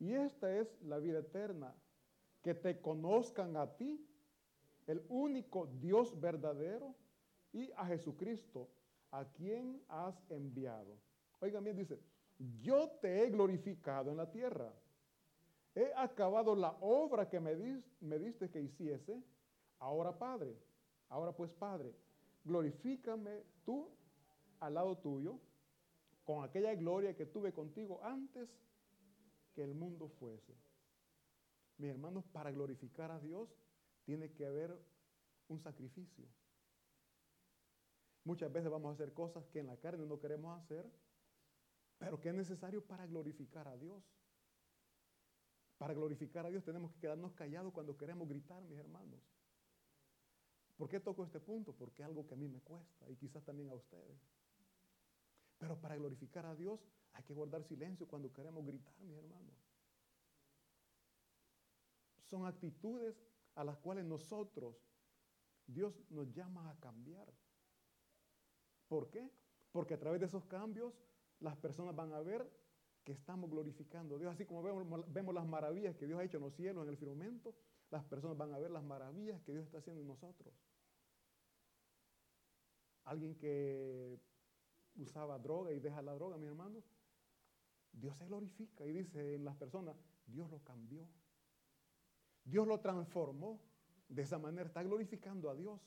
Y 0.00 0.14
esta 0.14 0.52
es 0.58 0.76
la 0.82 0.98
vida 0.98 1.20
eterna, 1.20 1.72
que 2.42 2.54
te 2.54 2.80
conozcan 2.80 3.56
a 3.56 3.76
ti, 3.76 4.04
el 4.88 5.04
único 5.08 5.68
Dios 5.78 6.18
verdadero, 6.18 6.92
y 7.52 7.70
a 7.76 7.86
Jesucristo, 7.86 8.68
a 9.12 9.24
quien 9.26 9.80
has 9.86 10.20
enviado. 10.28 10.98
Oigan 11.38 11.62
bien, 11.62 11.76
dice, 11.76 12.00
yo 12.60 12.90
te 13.00 13.22
he 13.22 13.30
glorificado 13.30 14.10
en 14.10 14.16
la 14.16 14.28
tierra. 14.28 14.72
He 15.76 15.92
acabado 15.94 16.56
la 16.56 16.76
obra 16.80 17.28
que 17.28 17.38
me, 17.38 17.54
me 18.00 18.18
diste 18.18 18.50
que 18.50 18.60
hiciese. 18.60 19.22
Ahora, 19.78 20.18
Padre, 20.18 20.58
ahora 21.08 21.30
pues, 21.30 21.52
Padre, 21.52 21.94
glorifícame 22.44 23.44
tú 23.64 23.95
al 24.60 24.74
lado 24.74 24.98
tuyo 24.98 25.38
con 26.24 26.44
aquella 26.44 26.74
gloria 26.74 27.14
que 27.14 27.26
tuve 27.26 27.52
contigo 27.52 28.02
antes 28.02 28.48
que 29.54 29.62
el 29.62 29.74
mundo 29.74 30.08
fuese. 30.08 30.54
Mis 31.78 31.90
hermanos, 31.90 32.24
para 32.26 32.50
glorificar 32.50 33.10
a 33.10 33.20
Dios 33.20 33.48
tiene 34.04 34.32
que 34.32 34.46
haber 34.46 34.76
un 35.48 35.60
sacrificio. 35.60 36.26
Muchas 38.24 38.52
veces 38.52 38.70
vamos 38.70 38.90
a 38.90 38.94
hacer 38.94 39.12
cosas 39.12 39.46
que 39.46 39.60
en 39.60 39.68
la 39.68 39.76
carne 39.76 40.04
no 40.04 40.18
queremos 40.18 40.58
hacer, 40.60 40.90
pero 41.98 42.20
que 42.20 42.30
es 42.30 42.34
necesario 42.34 42.84
para 42.84 43.06
glorificar 43.06 43.68
a 43.68 43.76
Dios. 43.76 44.02
Para 45.78 45.94
glorificar 45.94 46.44
a 46.46 46.50
Dios 46.50 46.64
tenemos 46.64 46.92
que 46.92 47.00
quedarnos 47.00 47.34
callados 47.34 47.72
cuando 47.72 47.96
queremos 47.96 48.28
gritar, 48.28 48.62
mis 48.64 48.78
hermanos. 48.78 49.20
¿Por 50.76 50.88
qué 50.88 51.00
toco 51.00 51.24
este 51.24 51.40
punto? 51.40 51.72
Porque 51.72 52.02
algo 52.02 52.26
que 52.26 52.34
a 52.34 52.36
mí 52.36 52.48
me 52.48 52.60
cuesta 52.60 53.08
y 53.08 53.16
quizás 53.16 53.44
también 53.44 53.70
a 53.70 53.74
ustedes. 53.74 54.18
Pero 55.58 55.80
para 55.80 55.96
glorificar 55.96 56.46
a 56.46 56.54
Dios 56.54 56.86
hay 57.12 57.24
que 57.24 57.32
guardar 57.32 57.62
silencio 57.64 58.06
cuando 58.06 58.32
queremos 58.32 58.64
gritar, 58.64 58.98
mis 59.00 59.16
hermanos. 59.16 59.54
Son 62.24 62.44
actitudes 62.44 63.16
a 63.54 63.64
las 63.64 63.78
cuales 63.78 64.04
nosotros, 64.04 64.76
Dios 65.66 65.94
nos 66.10 66.30
llama 66.32 66.70
a 66.70 66.78
cambiar. 66.78 67.32
¿Por 68.88 69.10
qué? 69.10 69.30
Porque 69.72 69.94
a 69.94 69.98
través 69.98 70.20
de 70.20 70.26
esos 70.26 70.44
cambios 70.44 70.92
las 71.40 71.56
personas 71.56 71.94
van 71.94 72.12
a 72.12 72.20
ver 72.20 72.48
que 73.04 73.12
estamos 73.12 73.48
glorificando 73.50 74.16
a 74.16 74.18
Dios. 74.18 74.32
Así 74.32 74.44
como 74.44 74.62
vemos, 74.62 75.12
vemos, 75.12 75.34
las 75.34 75.46
maravillas 75.46 75.96
que 75.96 76.06
Dios 76.06 76.18
ha 76.18 76.24
hecho 76.24 76.38
en 76.38 76.42
los 76.42 76.54
cielos, 76.54 76.82
en 76.82 76.90
el 76.90 76.96
firmamento, 76.96 77.54
las 77.90 78.04
personas 78.04 78.36
van 78.36 78.52
a 78.52 78.58
ver 78.58 78.70
las 78.70 78.82
maravillas 78.82 79.40
que 79.42 79.52
Dios 79.52 79.64
está 79.64 79.78
haciendo 79.78 80.02
en 80.02 80.08
nosotros. 80.08 80.52
Alguien 83.04 83.36
que 83.36 84.18
usaba 84.98 85.38
droga 85.38 85.72
y 85.72 85.80
deja 85.80 86.02
la 86.02 86.14
droga, 86.14 86.36
mi 86.36 86.46
hermano, 86.46 86.82
Dios 87.92 88.16
se 88.16 88.26
glorifica 88.26 88.84
y 88.84 88.92
dice 88.92 89.34
en 89.34 89.44
las 89.44 89.56
personas, 89.56 89.96
Dios 90.26 90.50
lo 90.50 90.62
cambió. 90.62 91.08
Dios 92.44 92.66
lo 92.66 92.80
transformó. 92.80 93.60
De 94.08 94.22
esa 94.22 94.38
manera 94.38 94.66
está 94.66 94.82
glorificando 94.82 95.50
a 95.50 95.54
Dios. 95.54 95.80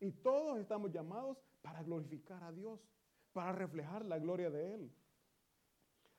Y 0.00 0.12
todos 0.12 0.58
estamos 0.58 0.90
llamados 0.90 1.38
para 1.62 1.82
glorificar 1.82 2.42
a 2.44 2.52
Dios, 2.52 2.80
para 3.32 3.52
reflejar 3.52 4.04
la 4.04 4.18
gloria 4.18 4.50
de 4.50 4.74
Él. 4.74 4.92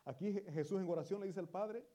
Aquí 0.06 0.34
Jesús 0.34 0.82
en 0.82 0.90
oración 0.90 1.20
le 1.22 1.28
dice 1.28 1.40
al 1.40 1.50
Padre 1.50 1.86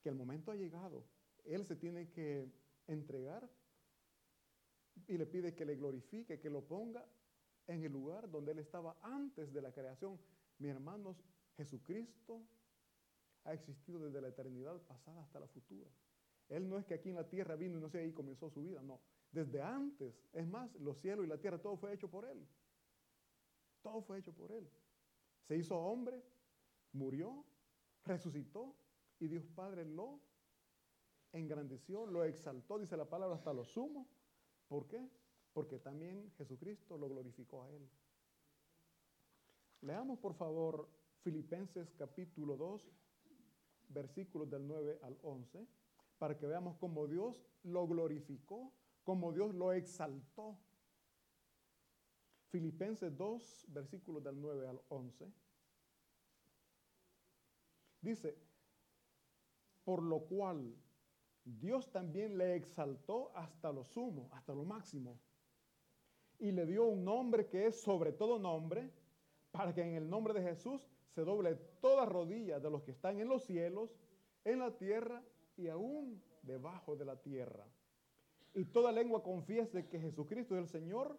que 0.00 0.08
el 0.08 0.14
momento 0.14 0.50
ha 0.50 0.56
llegado. 0.56 1.04
Él 1.44 1.64
se 1.64 1.76
tiene 1.76 2.10
que 2.10 2.50
entregar 2.86 3.48
y 5.06 5.18
le 5.18 5.26
pide 5.26 5.54
que 5.54 5.64
le 5.64 5.76
glorifique, 5.76 6.40
que 6.40 6.50
lo 6.50 6.66
ponga 6.66 7.06
en 7.66 7.84
el 7.84 7.92
lugar 7.92 8.30
donde 8.30 8.52
él 8.52 8.58
estaba 8.58 8.96
antes 9.02 9.52
de 9.52 9.62
la 9.62 9.72
creación. 9.72 10.18
Mis 10.58 10.70
hermanos, 10.70 11.16
Jesucristo 11.56 12.42
ha 13.44 13.52
existido 13.54 14.00
desde 14.00 14.20
la 14.20 14.28
eternidad 14.28 14.80
pasada 14.82 15.22
hasta 15.22 15.40
la 15.40 15.46
futura. 15.48 15.90
Él 16.48 16.68
no 16.68 16.78
es 16.78 16.84
que 16.84 16.94
aquí 16.94 17.08
en 17.08 17.16
la 17.16 17.28
tierra 17.28 17.56
vino 17.56 17.78
y 17.78 17.80
no 17.80 17.88
sé, 17.88 17.98
ahí 17.98 18.12
comenzó 18.12 18.50
su 18.50 18.62
vida, 18.62 18.82
no. 18.82 19.00
Desde 19.32 19.60
antes, 19.60 20.14
es 20.32 20.46
más, 20.46 20.74
los 20.76 20.98
cielos 20.98 21.24
y 21.24 21.28
la 21.28 21.38
tierra, 21.38 21.58
todo 21.58 21.76
fue 21.76 21.92
hecho 21.92 22.08
por 22.08 22.24
Él. 22.24 22.46
Todo 23.82 24.00
fue 24.02 24.18
hecho 24.18 24.32
por 24.32 24.52
Él. 24.52 24.68
Se 25.42 25.56
hizo 25.56 25.76
hombre, 25.76 26.22
murió, 26.92 27.44
resucitó 28.04 28.74
y 29.18 29.28
Dios 29.28 29.44
Padre 29.46 29.84
lo 29.84 30.20
engrandeció, 31.32 32.06
lo 32.06 32.24
exaltó, 32.24 32.78
dice 32.78 32.96
la 32.96 33.08
palabra, 33.08 33.36
hasta 33.36 33.52
lo 33.52 33.64
sumo. 33.64 34.08
¿Por 34.68 34.86
qué? 34.86 35.08
Porque 35.56 35.78
también 35.78 36.30
Jesucristo 36.36 36.98
lo 36.98 37.08
glorificó 37.08 37.64
a 37.64 37.70
Él. 37.70 37.88
Leamos 39.80 40.18
por 40.18 40.34
favor 40.34 40.86
Filipenses 41.22 41.94
capítulo 41.94 42.58
2, 42.58 42.92
versículos 43.88 44.50
del 44.50 44.66
9 44.68 45.00
al 45.02 45.18
11, 45.22 45.66
para 46.18 46.36
que 46.36 46.46
veamos 46.46 46.76
cómo 46.76 47.06
Dios 47.06 47.42
lo 47.62 47.86
glorificó, 47.88 48.70
cómo 49.02 49.32
Dios 49.32 49.54
lo 49.54 49.72
exaltó. 49.72 50.58
Filipenses 52.50 53.16
2, 53.16 53.64
versículos 53.68 54.22
del 54.22 54.38
9 54.38 54.68
al 54.68 54.82
11. 54.90 55.32
Dice, 58.02 58.36
por 59.84 60.02
lo 60.02 60.20
cual 60.20 60.76
Dios 61.46 61.90
también 61.90 62.36
le 62.36 62.56
exaltó 62.56 63.34
hasta 63.34 63.72
lo 63.72 63.84
sumo, 63.84 64.28
hasta 64.34 64.52
lo 64.52 64.66
máximo, 64.66 65.18
y 66.38 66.52
le 66.52 66.66
dio 66.66 66.84
un 66.84 67.04
nombre 67.04 67.46
que 67.46 67.66
es 67.66 67.80
sobre 67.80 68.12
todo 68.12 68.38
nombre, 68.38 68.90
para 69.50 69.74
que 69.74 69.82
en 69.82 69.94
el 69.94 70.08
nombre 70.08 70.34
de 70.34 70.42
Jesús 70.42 70.86
se 71.14 71.22
doble 71.22 71.54
toda 71.80 72.04
rodilla 72.04 72.60
de 72.60 72.70
los 72.70 72.82
que 72.82 72.90
están 72.90 73.20
en 73.20 73.28
los 73.28 73.44
cielos, 73.44 73.90
en 74.44 74.58
la 74.58 74.76
tierra 74.76 75.22
y 75.56 75.68
aún 75.68 76.22
debajo 76.42 76.94
de 76.96 77.04
la 77.04 77.16
tierra. 77.16 77.66
Y 78.54 78.64
toda 78.66 78.92
lengua 78.92 79.22
confiese 79.22 79.88
que 79.88 79.98
Jesucristo 79.98 80.54
es 80.54 80.62
el 80.62 80.68
Señor 80.68 81.18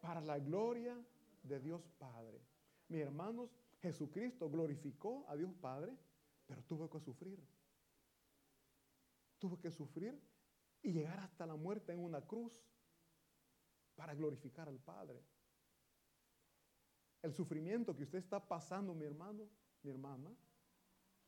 para 0.00 0.20
la 0.20 0.38
gloria 0.38 0.96
de 1.42 1.60
Dios 1.60 1.82
Padre. 1.98 2.40
Mis 2.88 3.00
hermanos, 3.00 3.50
Jesucristo 3.80 4.50
glorificó 4.50 5.24
a 5.28 5.36
Dios 5.36 5.52
Padre, 5.60 5.96
pero 6.46 6.62
tuvo 6.64 6.88
que 6.88 7.00
sufrir. 7.00 7.38
Tuvo 9.38 9.58
que 9.60 9.70
sufrir 9.70 10.20
y 10.82 10.92
llegar 10.92 11.18
hasta 11.20 11.46
la 11.46 11.56
muerte 11.56 11.92
en 11.92 12.00
una 12.00 12.20
cruz 12.20 12.52
para 14.00 14.14
glorificar 14.14 14.66
al 14.66 14.78
Padre. 14.78 15.22
El 17.20 17.34
sufrimiento 17.34 17.94
que 17.94 18.04
usted 18.04 18.16
está 18.16 18.40
pasando, 18.40 18.94
mi 18.94 19.04
hermano, 19.04 19.46
mi 19.82 19.90
hermana, 19.90 20.34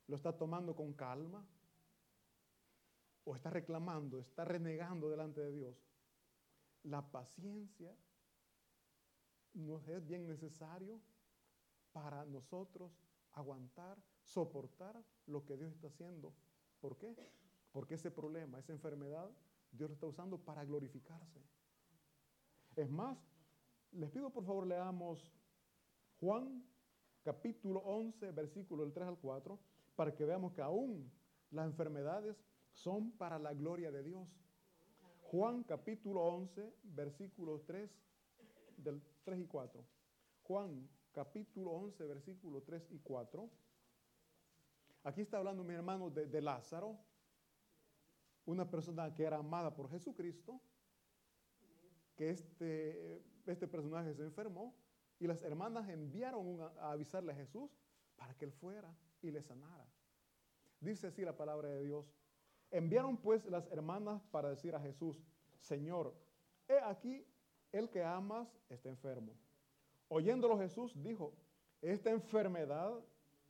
lo 0.06 0.16
está 0.16 0.34
tomando 0.34 0.74
con 0.74 0.94
calma 0.94 1.46
o 3.24 3.36
está 3.36 3.50
reclamando, 3.50 4.20
está 4.20 4.46
renegando 4.46 5.10
delante 5.10 5.42
de 5.42 5.52
Dios. 5.52 5.76
La 6.84 7.02
paciencia 7.12 7.94
nos 9.52 9.86
es 9.86 10.06
bien 10.06 10.26
necesario 10.26 10.98
para 11.92 12.24
nosotros 12.24 12.90
aguantar, 13.32 14.02
soportar 14.22 15.04
lo 15.26 15.44
que 15.44 15.58
Dios 15.58 15.72
está 15.72 15.88
haciendo. 15.88 16.32
¿Por 16.80 16.96
qué? 16.96 17.14
Porque 17.70 17.96
ese 17.96 18.10
problema, 18.10 18.58
esa 18.60 18.72
enfermedad, 18.72 19.30
Dios 19.70 19.90
lo 19.90 19.94
está 19.94 20.06
usando 20.06 20.38
para 20.38 20.64
glorificarse. 20.64 21.42
Es 22.76 22.90
más, 22.90 23.18
les 23.92 24.10
pido 24.10 24.30
por 24.30 24.44
favor 24.44 24.66
leamos 24.66 25.30
Juan 26.20 26.64
capítulo 27.22 27.80
11, 27.80 28.32
versículo 28.32 28.84
del 28.84 28.92
3 28.92 29.08
al 29.08 29.18
4, 29.18 29.58
para 29.94 30.14
que 30.14 30.24
veamos 30.24 30.52
que 30.54 30.62
aún 30.62 31.12
las 31.50 31.66
enfermedades 31.66 32.42
son 32.72 33.10
para 33.12 33.38
la 33.38 33.52
gloria 33.52 33.90
de 33.90 34.02
Dios. 34.02 34.28
Juan 35.20 35.62
capítulo 35.64 36.22
11, 36.22 36.74
versículos 36.82 37.64
3, 37.66 37.90
del 38.78 39.02
3 39.24 39.40
y 39.40 39.46
4. 39.46 39.84
Juan 40.44 40.88
capítulo 41.12 41.72
11, 41.72 42.06
versículo 42.06 42.62
3 42.62 42.90
y 42.90 42.98
4. 43.00 43.50
Aquí 45.04 45.20
está 45.20 45.38
hablando 45.38 45.62
mi 45.62 45.74
hermano 45.74 46.08
de, 46.08 46.26
de 46.26 46.40
Lázaro, 46.40 46.96
una 48.46 48.70
persona 48.70 49.12
que 49.14 49.24
era 49.24 49.36
amada 49.36 49.74
por 49.74 49.90
Jesucristo, 49.90 50.60
que 52.16 52.30
este, 52.30 53.22
este 53.46 53.66
personaje 53.66 54.14
se 54.14 54.22
enfermó 54.22 54.74
y 55.18 55.26
las 55.26 55.42
hermanas 55.42 55.88
enviaron 55.88 56.60
a 56.80 56.92
avisarle 56.92 57.32
a 57.32 57.36
Jesús 57.36 57.70
para 58.16 58.34
que 58.34 58.44
él 58.44 58.52
fuera 58.52 58.94
y 59.20 59.30
le 59.30 59.42
sanara. 59.42 59.86
Dice 60.80 61.06
así 61.06 61.22
la 61.22 61.36
palabra 61.36 61.68
de 61.68 61.84
Dios. 61.84 62.12
Enviaron 62.70 63.16
pues 63.16 63.44
las 63.46 63.66
hermanas 63.70 64.22
para 64.30 64.50
decir 64.50 64.74
a 64.74 64.80
Jesús, 64.80 65.22
Señor, 65.60 66.14
he 66.68 66.78
aquí 66.80 67.24
el 67.70 67.88
que 67.88 68.02
amas 68.02 68.48
está 68.68 68.88
enfermo. 68.88 69.32
Oyéndolo 70.08 70.58
Jesús 70.58 70.92
dijo, 71.02 71.34
esta 71.80 72.10
enfermedad 72.10 72.92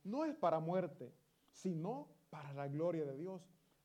no 0.03 0.25
es 0.25 0.35
para 0.35 0.59
muerte, 0.59 1.11
sino 1.51 2.07
para 2.29 2.53
la 2.53 2.67
gloria 2.67 3.05
de 3.05 3.17
Dios, 3.17 3.41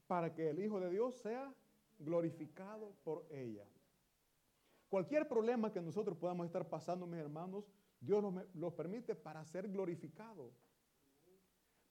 para 0.07 0.35
que 0.35 0.51
el 0.51 0.63
Hijo 0.63 0.81
de 0.81 0.91
Dios 0.91 1.15
sea 1.17 1.55
glorificado 1.99 2.93
por 3.05 3.27
ella. 3.31 3.65
Cualquier 4.89 5.29
problema 5.29 5.71
que 5.71 5.83
nosotros 5.83 6.17
podamos 6.17 6.47
estar 6.47 6.69
pasando, 6.69 7.07
mis 7.07 7.21
hermanos, 7.21 7.65
Dios 8.01 8.25
los, 8.55 8.73
permite 8.75 9.15
para 9.15 9.45
ser 9.45 9.69
glorificado. 9.69 10.53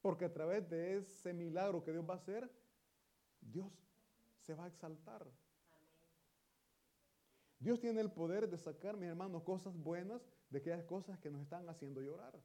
Porque 0.00 0.24
a 0.24 0.32
través 0.32 0.68
de 0.68 0.96
ese 0.96 1.32
milagro 1.32 1.82
que 1.84 1.92
Dios 1.92 2.04
va 2.08 2.14
a 2.14 2.16
hacer, 2.16 2.50
Dios 3.40 3.72
se 4.40 4.54
va 4.54 4.64
a 4.64 4.68
exaltar. 4.68 5.26
Dios 7.60 7.80
tiene 7.80 8.00
el 8.00 8.10
poder 8.10 8.48
de 8.48 8.56
sacar, 8.56 8.96
mis 8.96 9.08
hermanos, 9.08 9.42
cosas 9.42 9.76
buenas 9.76 10.22
de 10.50 10.58
aquellas 10.58 10.84
cosas 10.84 11.18
que 11.18 11.30
nos 11.30 11.42
están 11.42 11.68
haciendo 11.68 12.00
llorar. 12.00 12.40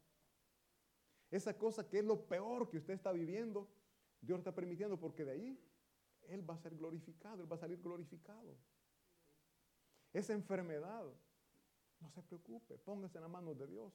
Esa 1.29 1.57
cosa 1.57 1.87
que 1.87 1.99
es 1.99 2.05
lo 2.05 2.27
peor 2.27 2.69
que 2.69 2.77
usted 2.77 2.93
está 2.93 3.11
viviendo, 3.11 3.67
Dios 4.21 4.39
está 4.39 4.53
permitiendo 4.53 4.99
porque 4.99 5.25
de 5.25 5.31
ahí 5.31 5.59
Él 6.27 6.47
va 6.47 6.55
a 6.55 6.59
ser 6.59 6.75
glorificado, 6.75 7.41
Él 7.41 7.51
va 7.51 7.55
a 7.55 7.59
salir 7.59 7.81
glorificado. 7.81 8.55
Esa 10.13 10.33
enfermedad 10.33 11.03
no 11.99 12.09
se 12.11 12.21
preocupe, 12.21 12.77
póngase 12.77 13.17
en 13.17 13.23
la 13.23 13.27
mano 13.27 13.55
de 13.55 13.67
Dios. 13.67 13.91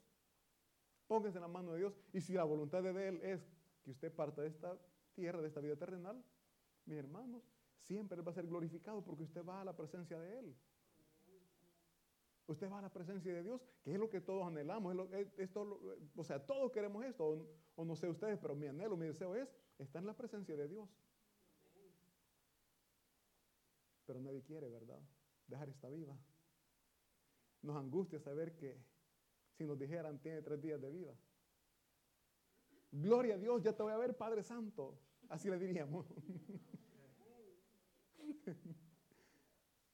Póngase 1.06 1.38
en 1.38 1.42
la 1.42 1.48
mano 1.48 1.72
de 1.72 1.78
Dios. 1.78 1.94
Y 2.12 2.20
si 2.20 2.34
la 2.34 2.44
voluntad 2.44 2.82
de 2.82 3.08
Él 3.08 3.20
es 3.22 3.40
que 3.82 3.92
usted 3.92 4.12
parta 4.12 4.42
de 4.42 4.48
esta 4.48 4.76
tierra, 5.14 5.40
de 5.40 5.48
esta 5.48 5.60
vida 5.60 5.76
terrenal, 5.76 6.22
mis 6.84 6.98
hermanos, 6.98 7.42
siempre 7.80 8.20
va 8.20 8.32
a 8.32 8.34
ser 8.34 8.46
glorificado 8.46 9.02
porque 9.02 9.22
usted 9.22 9.44
va 9.44 9.60
a 9.60 9.64
la 9.64 9.76
presencia 9.76 10.18
de 10.18 10.38
Él. 10.38 10.56
Usted 12.46 12.70
va 12.70 12.78
a 12.78 12.82
la 12.82 12.92
presencia 12.92 13.32
de 13.32 13.42
Dios, 13.42 13.60
que 13.82 13.92
es 13.92 13.98
lo 14.00 14.08
que 14.08 14.22
todos 14.22 14.46
anhelamos. 14.46 14.96
o 16.16 16.24
sea, 16.24 16.44
todos 16.44 16.72
queremos 16.72 17.04
esto, 17.04 17.46
o, 17.76 17.84
no 17.84 17.94
sé 17.94 18.08
ustedes, 18.08 18.38
pero 18.38 18.56
mi 18.56 18.66
anhelo, 18.66 18.96
mi 18.96 19.06
deseo 19.06 19.34
es 19.34 19.48
estar 19.78 20.00
en 20.00 20.06
la 20.06 20.16
presencia 20.16 20.56
de 20.56 20.66
Dios. 20.66 20.88
Pero 24.06 24.20
nadie 24.20 24.42
quiere, 24.42 24.68
¿verdad? 24.70 24.98
Dejar 25.48 25.68
esta 25.68 25.88
vida. 25.88 26.16
Nos 27.62 27.76
angustia 27.76 28.20
saber 28.20 28.54
que 28.54 28.78
si 29.56 29.64
nos 29.64 29.78
dijeran 29.78 30.20
tiene 30.20 30.42
tres 30.42 30.60
días 30.60 30.80
de 30.80 30.90
vida. 30.90 31.14
Gloria 32.92 33.34
a 33.34 33.38
Dios, 33.38 33.62
ya 33.62 33.74
te 33.74 33.82
voy 33.82 33.92
a 33.92 33.98
ver, 33.98 34.16
Padre 34.16 34.42
Santo. 34.42 34.98
Así 35.28 35.50
le 35.50 35.58
diríamos. 35.58 36.06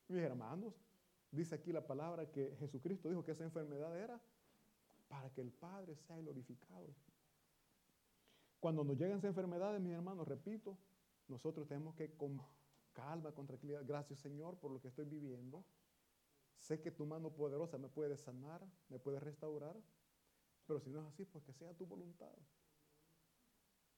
Mis 0.09 0.23
hermanos, 0.23 0.75
dice 1.31 1.55
aquí 1.55 1.73
la 1.73 1.87
palabra 1.87 2.31
que 2.31 2.55
Jesucristo 2.59 3.09
dijo 3.09 3.25
que 3.25 3.33
esa 3.33 3.45
enfermedad 3.45 3.99
era 3.99 4.21
para 5.09 5.31
que 5.31 5.41
el 5.41 5.51
Padre 5.51 5.97
sea 5.97 6.17
glorificado. 6.19 6.95
Cuando 8.61 8.85
nos 8.85 8.97
llegan 8.97 9.19
esas 9.19 9.31
enfermedades, 9.31 9.81
mis 9.81 9.93
hermanos, 9.93 10.27
repito, 10.27 10.79
nosotros 11.29 11.67
tenemos 11.67 11.95
que 11.95 12.13
calma, 12.95 13.32
con 13.32 13.47
tranquilidad, 13.47 13.82
gracias 13.84 14.20
Señor 14.20 14.59
por 14.59 14.70
lo 14.70 14.80
que 14.80 14.88
estoy 14.88 15.05
viviendo. 15.05 15.64
Sé 16.57 16.80
que 16.80 16.90
tu 16.90 17.05
mano 17.05 17.34
poderosa 17.34 17.76
me 17.76 17.90
puede 17.90 18.16
sanar, 18.16 18.66
me 18.88 18.99
puede 18.99 19.20
restaurar, 19.20 19.76
pero 20.66 20.80
si 20.80 20.88
no 20.88 21.01
es 21.01 21.07
así, 21.07 21.26
pues 21.26 21.45
que 21.45 21.53
sea 21.53 21.74
tu 21.74 21.84
voluntad. 21.84 22.32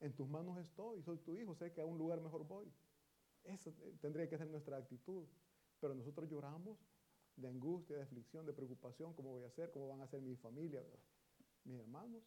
En 0.00 0.14
tus 0.14 0.28
manos 0.28 0.58
estoy, 0.58 1.02
soy 1.02 1.18
tu 1.18 1.36
hijo, 1.36 1.54
sé 1.54 1.72
que 1.72 1.80
a 1.80 1.86
un 1.86 1.96
lugar 1.96 2.20
mejor 2.20 2.44
voy. 2.44 2.72
Eso 3.44 3.72
tendría 4.00 4.28
que 4.28 4.36
ser 4.36 4.48
nuestra 4.48 4.76
actitud. 4.76 5.26
Pero 5.80 5.94
nosotros 5.94 6.28
lloramos 6.28 6.78
de 7.36 7.48
angustia, 7.48 7.96
de 7.96 8.02
aflicción, 8.02 8.46
de 8.46 8.52
preocupación, 8.52 9.14
cómo 9.14 9.30
voy 9.30 9.44
a 9.44 9.48
hacer, 9.48 9.70
cómo 9.70 9.88
van 9.88 10.00
a 10.00 10.06
ser 10.06 10.20
mi 10.20 10.36
familia, 10.36 10.82
mis 11.64 11.78
hermanos. 11.78 12.22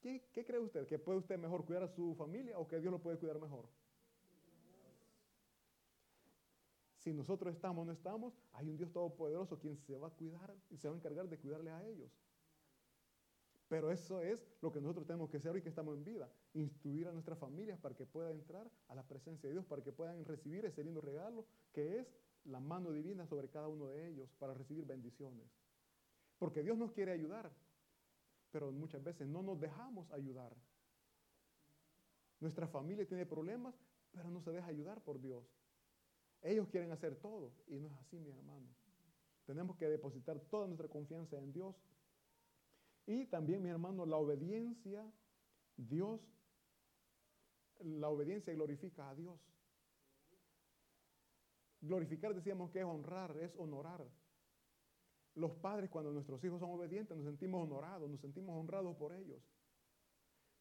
¿Qué, 0.00 0.28
¿Qué, 0.32 0.44
cree 0.44 0.60
usted? 0.60 0.86
¿Que 0.86 0.98
puede 0.98 1.18
usted 1.18 1.38
mejor 1.38 1.64
cuidar 1.64 1.82
a 1.82 1.88
su 1.88 2.14
familia 2.14 2.58
o 2.58 2.68
que 2.68 2.80
Dios 2.80 2.92
lo 2.92 3.00
puede 3.00 3.18
cuidar 3.18 3.40
mejor? 3.40 3.68
Si 6.98 7.12
nosotros 7.12 7.54
estamos 7.54 7.82
o 7.82 7.86
no 7.86 7.92
estamos, 7.92 8.34
hay 8.52 8.68
un 8.68 8.76
Dios 8.76 8.92
todopoderoso 8.92 9.58
quien 9.58 9.76
se 9.76 9.96
va 9.96 10.08
a 10.08 10.10
cuidar 10.10 10.54
y 10.68 10.76
se 10.76 10.88
va 10.88 10.94
a 10.94 10.96
encargar 10.96 11.28
de 11.28 11.38
cuidarle 11.38 11.70
a 11.70 11.86
ellos. 11.86 12.10
Pero 13.68 13.92
eso 13.92 14.20
es 14.20 14.44
lo 14.62 14.72
que 14.72 14.80
nosotros 14.80 15.06
tenemos 15.06 15.28
que 15.28 15.36
hacer 15.36 15.52
hoy 15.52 15.62
que 15.62 15.68
estamos 15.68 15.94
en 15.94 16.02
vida. 16.02 16.28
Instruir 16.54 17.06
a 17.06 17.12
nuestras 17.12 17.38
familias 17.38 17.78
para 17.78 17.94
que 17.94 18.06
puedan 18.06 18.32
entrar 18.32 18.68
a 18.88 18.94
la 18.94 19.02
presencia 19.02 19.48
de 19.48 19.52
Dios, 19.52 19.66
para 19.66 19.82
que 19.82 19.92
puedan 19.92 20.24
recibir 20.24 20.64
ese 20.64 20.82
lindo 20.82 21.00
regalo 21.00 21.46
que 21.72 21.98
es 21.98 22.16
la 22.44 22.60
mano 22.60 22.92
divina 22.92 23.26
sobre 23.26 23.48
cada 23.48 23.68
uno 23.68 23.88
de 23.88 24.08
ellos 24.08 24.32
para 24.38 24.54
recibir 24.54 24.86
bendiciones. 24.86 25.46
Porque 26.38 26.62
Dios 26.62 26.78
nos 26.78 26.92
quiere 26.92 27.12
ayudar, 27.12 27.52
pero 28.50 28.72
muchas 28.72 29.04
veces 29.04 29.28
no 29.28 29.42
nos 29.42 29.60
dejamos 29.60 30.10
ayudar. 30.12 30.56
Nuestra 32.40 32.66
familia 32.66 33.06
tiene 33.06 33.26
problemas, 33.26 33.74
pero 34.12 34.30
no 34.30 34.40
se 34.40 34.52
deja 34.52 34.66
ayudar 34.66 35.02
por 35.02 35.20
Dios. 35.20 35.44
Ellos 36.42 36.68
quieren 36.68 36.92
hacer 36.92 37.16
todo 37.16 37.52
y 37.66 37.78
no 37.78 37.88
es 37.88 37.94
así, 37.94 38.18
mi 38.18 38.30
hermano. 38.30 38.66
Tenemos 39.46 39.76
que 39.76 39.88
depositar 39.88 40.38
toda 40.50 40.66
nuestra 40.66 40.88
confianza 40.88 41.38
en 41.38 41.52
Dios. 41.52 41.74
Y 43.06 43.26
también, 43.26 43.62
mi 43.62 43.70
hermano, 43.70 44.04
la 44.04 44.18
obediencia, 44.18 45.10
Dios, 45.76 46.20
la 47.80 48.08
obediencia 48.08 48.52
glorifica 48.52 49.08
a 49.08 49.14
Dios. 49.14 49.40
Glorificar 51.80 52.34
decíamos 52.34 52.70
que 52.70 52.80
es 52.80 52.84
honrar, 52.84 53.36
es 53.38 53.54
honorar. 53.56 54.04
Los 55.34 55.52
padres 55.52 55.88
cuando 55.88 56.12
nuestros 56.12 56.42
hijos 56.44 56.58
son 56.60 56.70
obedientes 56.70 57.16
nos 57.16 57.24
sentimos 57.24 57.62
honorados, 57.62 58.10
nos 58.10 58.20
sentimos 58.20 58.58
honrados 58.58 58.96
por 58.96 59.14
ellos. 59.14 59.40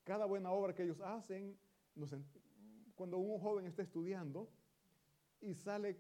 Cada 0.04 0.26
buena 0.26 0.52
obra 0.52 0.74
que 0.76 0.84
ellos 0.84 1.02
hacen, 1.02 1.60
cuando 2.96 3.18
un 3.18 3.40
joven 3.42 3.66
está 3.66 3.82
estudiando 3.82 4.50
y 5.42 5.54
sale 5.54 5.98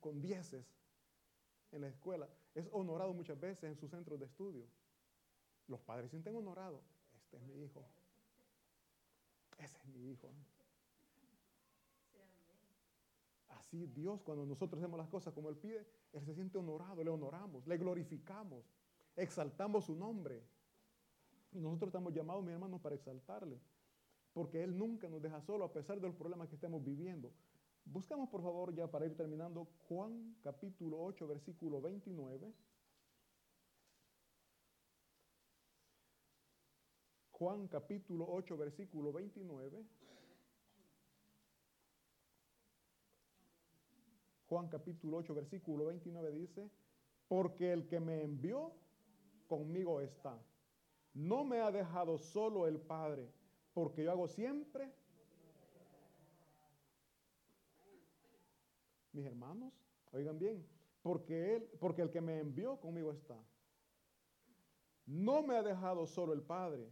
con 0.00 0.20
dieces 0.20 0.66
en 1.70 1.82
la 1.82 1.88
escuela, 1.88 2.28
es 2.54 2.68
honorado 2.72 3.12
muchas 3.14 3.38
veces 3.40 3.64
en 3.64 3.76
sus 3.76 3.90
centros 3.90 4.18
de 4.18 4.26
estudio. 4.26 4.66
Los 5.68 5.80
padres 5.80 6.10
sienten 6.10 6.36
honorados. 6.36 6.82
Este 7.14 7.36
es 7.36 7.42
mi 7.44 7.64
hijo. 7.64 7.84
Ese 9.58 9.78
es 9.78 9.86
mi 9.86 10.10
hijo. 10.10 10.28
Así 13.48 13.86
Dios, 13.86 14.20
cuando 14.22 14.44
nosotros 14.44 14.82
hacemos 14.82 14.98
las 14.98 15.08
cosas 15.08 15.32
como 15.32 15.48
Él 15.48 15.56
pide, 15.56 15.86
Él 16.12 16.24
se 16.24 16.34
siente 16.34 16.58
honorado, 16.58 17.02
le 17.02 17.10
honoramos, 17.10 17.66
le 17.66 17.78
glorificamos, 17.78 18.64
exaltamos 19.16 19.86
su 19.86 19.94
nombre. 19.94 20.42
Y 21.52 21.60
nosotros 21.60 21.88
estamos 21.88 22.12
llamados, 22.12 22.44
mi 22.44 22.52
hermano, 22.52 22.78
para 22.80 22.94
exaltarle. 22.94 23.58
Porque 24.32 24.62
Él 24.62 24.76
nunca 24.76 25.08
nos 25.08 25.22
deja 25.22 25.40
solo 25.40 25.64
a 25.64 25.72
pesar 25.72 26.00
de 26.00 26.06
los 26.06 26.16
problemas 26.16 26.48
que 26.48 26.56
estemos 26.56 26.82
viviendo. 26.84 27.32
Buscamos, 27.84 28.28
por 28.28 28.42
favor, 28.42 28.74
ya 28.74 28.90
para 28.90 29.06
ir 29.06 29.16
terminando, 29.16 29.66
Juan 29.88 30.36
capítulo 30.42 31.02
8, 31.02 31.26
versículo 31.26 31.80
29. 31.80 32.52
Juan 37.32 37.66
capítulo 37.68 38.26
8, 38.28 38.56
versículo 38.56 39.12
29. 39.12 39.84
Juan 44.48 44.68
capítulo 44.68 45.16
8, 45.16 45.34
versículo 45.34 45.86
29 45.86 46.30
dice, 46.30 46.70
porque 47.26 47.72
el 47.72 47.86
que 47.88 48.00
me 48.00 48.22
envió 48.22 48.72
conmigo 49.48 50.00
está. 50.00 50.38
No 51.14 51.42
me 51.42 51.60
ha 51.60 51.70
dejado 51.70 52.18
solo 52.18 52.66
el 52.66 52.78
Padre, 52.78 53.32
porque 53.72 54.04
yo 54.04 54.12
hago 54.12 54.28
siempre. 54.28 54.92
Mis 59.12 59.26
hermanos, 59.26 59.72
oigan 60.12 60.38
bien, 60.38 60.66
porque 61.02 61.56
él, 61.56 61.70
porque 61.80 62.02
el 62.02 62.10
que 62.10 62.20
me 62.20 62.38
envió 62.38 62.80
conmigo 62.80 63.12
está. 63.12 63.38
No 65.06 65.42
me 65.42 65.56
ha 65.56 65.62
dejado 65.62 66.06
solo 66.06 66.32
el 66.32 66.42
Padre, 66.42 66.88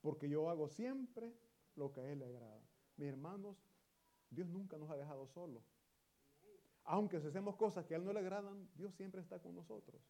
porque 0.00 0.28
yo 0.28 0.50
hago 0.50 0.68
siempre 0.68 1.32
lo 1.74 1.92
que 1.92 2.00
a 2.00 2.12
Él 2.12 2.18
le 2.18 2.26
agrada. 2.26 2.60
Mis 2.96 3.08
hermanos, 3.08 3.56
Dios 4.30 4.48
nunca 4.48 4.76
nos 4.76 4.90
ha 4.90 4.96
dejado 4.96 5.26
solos. 5.26 5.62
Aunque 6.84 7.16
hacemos 7.16 7.56
cosas 7.56 7.84
que 7.84 7.94
a 7.94 7.96
Él 7.96 8.04
no 8.04 8.12
le 8.12 8.20
agradan, 8.20 8.68
Dios 8.74 8.94
siempre 8.94 9.20
está 9.20 9.38
con 9.38 9.54
nosotros. 9.54 10.00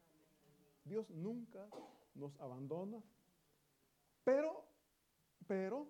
Dios 0.84 1.10
nunca 1.10 1.68
nos 2.14 2.38
abandona. 2.40 3.02
Pero, 4.24 4.64
pero, 5.46 5.86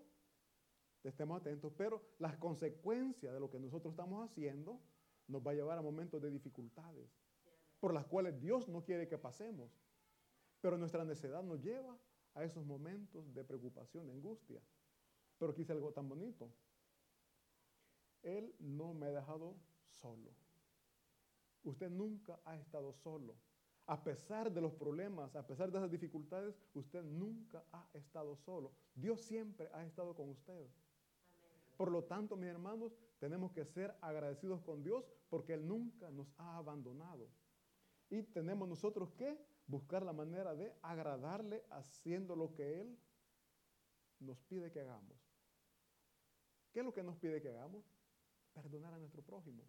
estemos 1.03 1.41
atentos, 1.41 1.73
pero 1.77 2.03
las 2.19 2.37
consecuencias 2.37 3.33
de 3.33 3.41
lo 3.41 3.51
que 3.51 3.59
nosotros 3.59 3.93
estamos 3.93 4.29
haciendo 4.29 4.81
nos 5.29 5.47
va 5.47 5.53
a 5.53 5.55
llevar 5.55 5.79
a 5.79 5.83
momentos 5.83 6.21
de 6.21 6.31
dificultades, 6.31 7.09
por 7.81 7.95
las 7.95 8.07
cuales 8.07 8.41
Dios 8.41 8.69
no 8.69 8.83
quiere 8.83 9.07
que 9.07 9.19
pasemos. 9.19 9.71
Pero 10.61 10.77
nuestra 10.77 11.05
necedad 11.05 11.43
nos 11.45 11.63
lleva 11.63 11.97
a 12.35 12.45
esos 12.45 12.65
momentos 12.65 13.33
de 13.35 13.45
preocupación, 13.45 14.07
de 14.07 14.13
angustia. 14.15 14.61
Pero 15.39 15.55
quise 15.55 15.73
algo 15.73 15.93
tan 15.93 16.09
bonito. 16.09 16.51
Él 18.23 18.55
no 18.59 18.95
me 18.95 19.07
ha 19.07 19.11
dejado 19.11 19.55
solo. 19.89 20.33
Usted 21.63 21.91
nunca 21.91 22.41
ha 22.45 22.57
estado 22.57 22.93
solo. 22.93 23.37
A 23.87 24.03
pesar 24.03 24.53
de 24.53 24.61
los 24.61 24.75
problemas, 24.75 25.35
a 25.35 25.47
pesar 25.47 25.71
de 25.71 25.79
esas 25.79 25.91
dificultades, 25.91 26.61
usted 26.75 27.03
nunca 27.03 27.65
ha 27.73 27.89
estado 27.95 28.37
solo. 28.37 28.73
Dios 28.95 29.21
siempre 29.23 29.71
ha 29.73 29.85
estado 29.85 30.15
con 30.15 30.29
usted. 30.31 30.67
Por 31.77 31.91
lo 31.91 32.05
tanto, 32.05 32.37
mis 32.37 32.51
hermanos, 32.51 32.93
tenemos 33.19 33.53
que 33.53 33.65
ser 33.65 33.95
agradecidos 34.01 34.61
con 34.63 34.83
Dios 34.83 35.09
porque 35.29 35.55
Él 35.55 35.67
nunca 35.67 36.11
nos 36.11 36.33
ha 36.39 36.57
abandonado. 36.57 37.29
Y 38.11 38.23
tenemos 38.23 38.69
nosotros 38.69 39.11
que 39.13 39.39
buscar 39.67 40.03
la 40.03 40.13
manera 40.13 40.55
de 40.55 40.75
agradarle 40.83 41.65
haciendo 41.71 42.35
lo 42.35 42.55
que 42.55 42.81
Él 42.81 42.99
nos 44.21 44.41
pide 44.43 44.71
que 44.71 44.81
hagamos. 44.81 45.19
¿Qué 46.73 46.81
es 46.81 46.85
lo 46.85 46.93
que 46.93 47.03
nos 47.03 47.17
pide 47.17 47.41
que 47.41 47.49
hagamos? 47.49 47.85
Perdonar 48.55 48.95
a 48.95 48.99
nuestro 48.99 49.23
prójimo. 49.23 49.65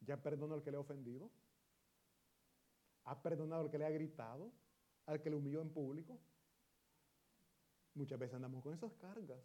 ¿Ya 0.00 0.22
perdonó 0.22 0.54
al 0.54 0.62
que 0.62 0.70
le 0.70 0.76
ha 0.76 0.80
ofendido? 0.80 1.30
¿Ha 3.04 3.22
perdonado 3.22 3.62
al 3.62 3.70
que 3.70 3.78
le 3.78 3.86
ha 3.86 3.90
gritado? 3.90 4.52
¿Al 5.06 5.22
que 5.22 5.30
le 5.30 5.36
humilló 5.36 5.62
en 5.62 5.70
público? 5.70 6.18
Muchas 7.94 8.18
veces 8.18 8.34
andamos 8.34 8.62
con 8.62 8.74
esas 8.74 8.92
cargas. 8.94 9.40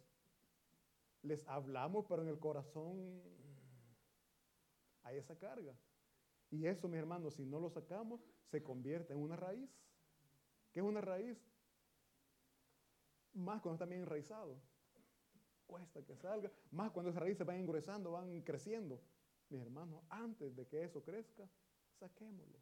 Les 1.22 1.46
hablamos, 1.48 2.04
pero 2.06 2.22
en 2.22 2.28
el 2.28 2.38
corazón 2.38 3.22
hay 5.02 5.18
esa 5.18 5.36
carga. 5.38 5.74
Y 6.50 6.66
eso, 6.66 6.88
mis 6.88 6.98
hermanos, 6.98 7.34
si 7.34 7.44
no 7.44 7.58
lo 7.60 7.70
sacamos, 7.70 8.20
se 8.50 8.62
convierte 8.62 9.12
en 9.12 9.20
una 9.20 9.36
raíz. 9.36 9.70
¿Qué 10.72 10.80
es 10.80 10.86
una 10.86 11.00
raíz? 11.00 11.38
Más 13.32 13.60
cuando 13.62 13.76
está 13.76 13.86
bien 13.86 14.02
enraizado. 14.02 14.60
Cuesta 15.66 16.02
que 16.04 16.16
salga. 16.16 16.50
Más 16.70 16.90
cuando 16.90 17.10
esas 17.10 17.22
raíces 17.22 17.46
van 17.46 17.56
engruesando, 17.56 18.12
van 18.12 18.42
creciendo. 18.42 19.00
Mis 19.48 19.60
hermanos, 19.60 20.02
antes 20.08 20.54
de 20.54 20.66
que 20.66 20.84
eso 20.84 21.02
crezca, 21.02 21.48
saquémoslo. 21.98 22.58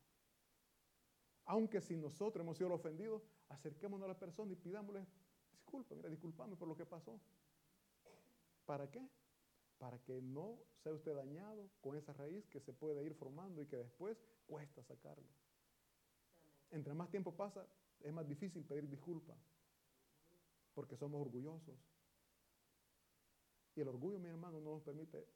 Aunque 1.47 1.81
si 1.81 1.97
nosotros 1.97 2.43
hemos 2.45 2.57
sido 2.57 2.73
ofendidos, 2.73 3.23
acerquémonos 3.49 4.05
a 4.05 4.09
la 4.13 4.19
persona 4.19 4.53
y 4.53 4.57
pidámosle 4.57 5.05
disculpa, 5.71 5.95
mira, 5.95 6.09
disculpame 6.09 6.57
por 6.57 6.67
lo 6.67 6.77
que 6.77 6.85
pasó. 6.85 7.21
¿Para 8.67 8.91
qué? 8.91 9.01
Para 9.81 9.99
que 10.01 10.21
no 10.21 10.59
sea 10.83 10.93
usted 10.93 11.15
dañado 11.15 11.71
con 11.81 11.97
esa 11.97 12.13
raíz 12.13 12.47
que 12.49 12.61
se 12.61 12.73
puede 12.73 13.03
ir 13.03 13.15
formando 13.15 13.63
y 13.63 13.67
que 13.67 13.79
después 13.79 14.23
cuesta 14.47 14.85
sacarlo. 14.85 15.27
Entre 16.71 16.93
más 16.93 17.11
tiempo 17.11 17.35
pasa, 17.35 17.67
es 18.01 18.13
más 18.13 18.29
difícil 18.29 18.63
pedir 18.63 18.89
disculpas, 18.89 19.39
porque 20.75 20.97
somos 20.97 21.21
orgullosos. 21.23 21.75
Y 23.75 23.81
el 23.81 23.89
orgullo, 23.89 24.21
mi 24.21 24.29
hermano, 24.29 24.61
no 24.61 24.75
nos 24.75 24.83
permite 24.83 25.27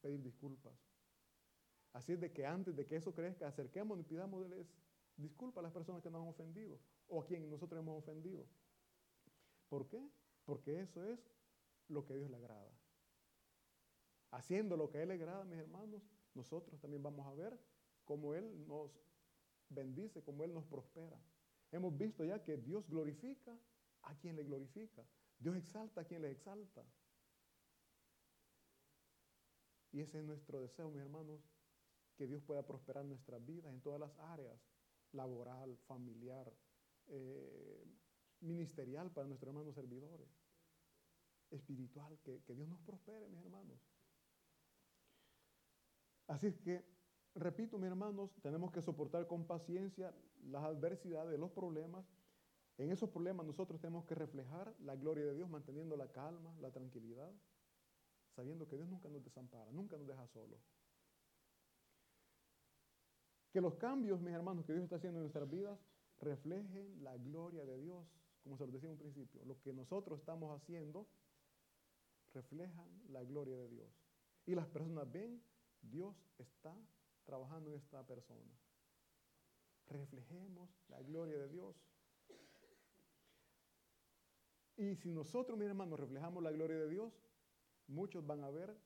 pedir 0.00 0.22
disculpas. 0.22 0.72
Así 1.92 2.12
es 2.12 2.20
de 2.20 2.32
que 2.32 2.46
antes 2.46 2.74
de 2.74 2.86
que 2.86 2.96
eso 2.96 3.12
crezca, 3.12 3.48
acerquémonos 3.48 4.06
y 4.06 4.08
pidámosles 4.08 4.66
disculpas 5.16 5.58
a 5.58 5.62
las 5.62 5.72
personas 5.72 6.02
que 6.02 6.10
nos 6.10 6.22
han 6.22 6.28
ofendido 6.28 6.78
o 7.08 7.20
a 7.20 7.26
quien 7.26 7.50
nosotros 7.50 7.78
hemos 7.80 7.98
ofendido. 7.98 8.46
¿Por 9.68 9.86
qué? 9.88 10.08
Porque 10.46 10.80
eso 10.80 11.04
es 11.04 11.20
lo 11.88 12.06
que 12.06 12.14
Dios 12.14 12.30
le 12.30 12.36
agrada 12.36 12.77
haciendo 14.30 14.76
lo 14.76 14.90
que 14.90 14.98
a 14.98 15.02
Él 15.02 15.08
le 15.08 15.14
agrada, 15.14 15.44
mis 15.44 15.58
hermanos, 15.58 16.02
nosotros 16.34 16.80
también 16.80 17.02
vamos 17.02 17.26
a 17.26 17.34
ver 17.34 17.58
cómo 18.04 18.34
Él 18.34 18.66
nos 18.66 18.90
bendice, 19.68 20.22
cómo 20.22 20.44
Él 20.44 20.52
nos 20.52 20.64
prospera. 20.64 21.20
Hemos 21.70 21.96
visto 21.96 22.24
ya 22.24 22.42
que 22.42 22.56
Dios 22.56 22.88
glorifica 22.88 23.58
a 24.02 24.14
quien 24.16 24.36
le 24.36 24.44
glorifica. 24.44 25.04
Dios 25.38 25.56
exalta 25.56 26.02
a 26.02 26.04
quien 26.04 26.22
le 26.22 26.30
exalta. 26.30 26.84
Y 29.92 30.00
ese 30.00 30.18
es 30.18 30.24
nuestro 30.24 30.60
deseo, 30.60 30.90
mis 30.90 31.00
hermanos, 31.00 31.40
que 32.16 32.26
Dios 32.26 32.42
pueda 32.42 32.66
prosperar 32.66 33.04
nuestras 33.04 33.44
vidas 33.44 33.72
en 33.72 33.80
todas 33.80 34.00
las 34.00 34.18
áreas, 34.18 34.60
laboral, 35.12 35.76
familiar, 35.86 36.52
eh, 37.06 37.84
ministerial 38.40 39.10
para 39.10 39.26
nuestros 39.26 39.48
hermanos 39.48 39.74
servidores, 39.74 40.28
espiritual, 41.50 42.18
que, 42.22 42.42
que 42.42 42.54
Dios 42.54 42.68
nos 42.68 42.80
prospere, 42.80 43.28
mis 43.28 43.40
hermanos. 43.40 43.80
Así 46.28 46.46
es 46.46 46.58
que, 46.58 46.84
repito, 47.34 47.78
mis 47.78 47.88
hermanos, 47.88 48.30
tenemos 48.42 48.70
que 48.70 48.82
soportar 48.82 49.26
con 49.26 49.46
paciencia 49.46 50.14
las 50.44 50.62
adversidades, 50.62 51.38
los 51.38 51.50
problemas. 51.50 52.06
En 52.76 52.90
esos 52.90 53.10
problemas 53.10 53.44
nosotros 53.44 53.80
tenemos 53.80 54.04
que 54.04 54.14
reflejar 54.14 54.72
la 54.80 54.94
gloria 54.94 55.24
de 55.24 55.34
Dios, 55.34 55.50
manteniendo 55.50 55.96
la 55.96 56.12
calma, 56.12 56.54
la 56.60 56.70
tranquilidad, 56.70 57.32
sabiendo 58.36 58.68
que 58.68 58.76
Dios 58.76 58.88
nunca 58.88 59.08
nos 59.08 59.24
desampara, 59.24 59.72
nunca 59.72 59.96
nos 59.96 60.06
deja 60.06 60.26
solos. 60.28 60.60
Que 63.50 63.60
los 63.60 63.74
cambios, 63.76 64.20
mis 64.20 64.34
hermanos, 64.34 64.64
que 64.64 64.72
Dios 64.72 64.84
está 64.84 64.96
haciendo 64.96 65.18
en 65.18 65.24
nuestras 65.24 65.48
vidas 65.48 65.80
reflejen 66.20 67.02
la 67.02 67.16
gloria 67.16 67.64
de 67.64 67.78
Dios, 67.78 68.06
como 68.42 68.56
se 68.56 68.66
lo 68.66 68.72
decía 68.72 68.88
en 68.88 68.92
un 68.92 68.98
principio. 68.98 69.44
Lo 69.46 69.58
que 69.60 69.72
nosotros 69.72 70.20
estamos 70.20 70.54
haciendo 70.54 71.08
reflejan 72.34 72.88
la 73.08 73.24
gloria 73.24 73.56
de 73.56 73.68
Dios. 73.68 73.88
Y 74.46 74.54
las 74.54 74.66
personas 74.66 75.10
ven, 75.10 75.42
Dios 75.82 76.16
está 76.38 76.74
trabajando 77.24 77.70
en 77.70 77.76
esta 77.76 78.02
persona. 78.04 78.52
Reflejemos 79.86 80.70
la 80.88 81.00
gloria 81.02 81.38
de 81.38 81.48
Dios. 81.48 81.76
Y 84.76 84.94
si 84.96 85.10
nosotros, 85.10 85.58
mis 85.58 85.68
hermanos, 85.68 85.98
reflejamos 85.98 86.42
la 86.42 86.52
gloria 86.52 86.76
de 86.76 86.88
Dios, 86.88 87.12
muchos 87.88 88.26
van 88.26 88.44
a 88.44 88.50
ver 88.50 88.76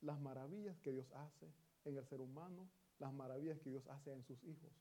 las 0.00 0.20
maravillas 0.20 0.78
que 0.80 0.92
Dios 0.92 1.10
hace 1.12 1.52
en 1.84 1.96
el 1.96 2.04
ser 2.04 2.20
humano, 2.20 2.68
las 2.98 3.12
maravillas 3.12 3.58
que 3.60 3.70
Dios 3.70 3.86
hace 3.88 4.12
en 4.12 4.22
sus 4.24 4.42
hijos. 4.44 4.72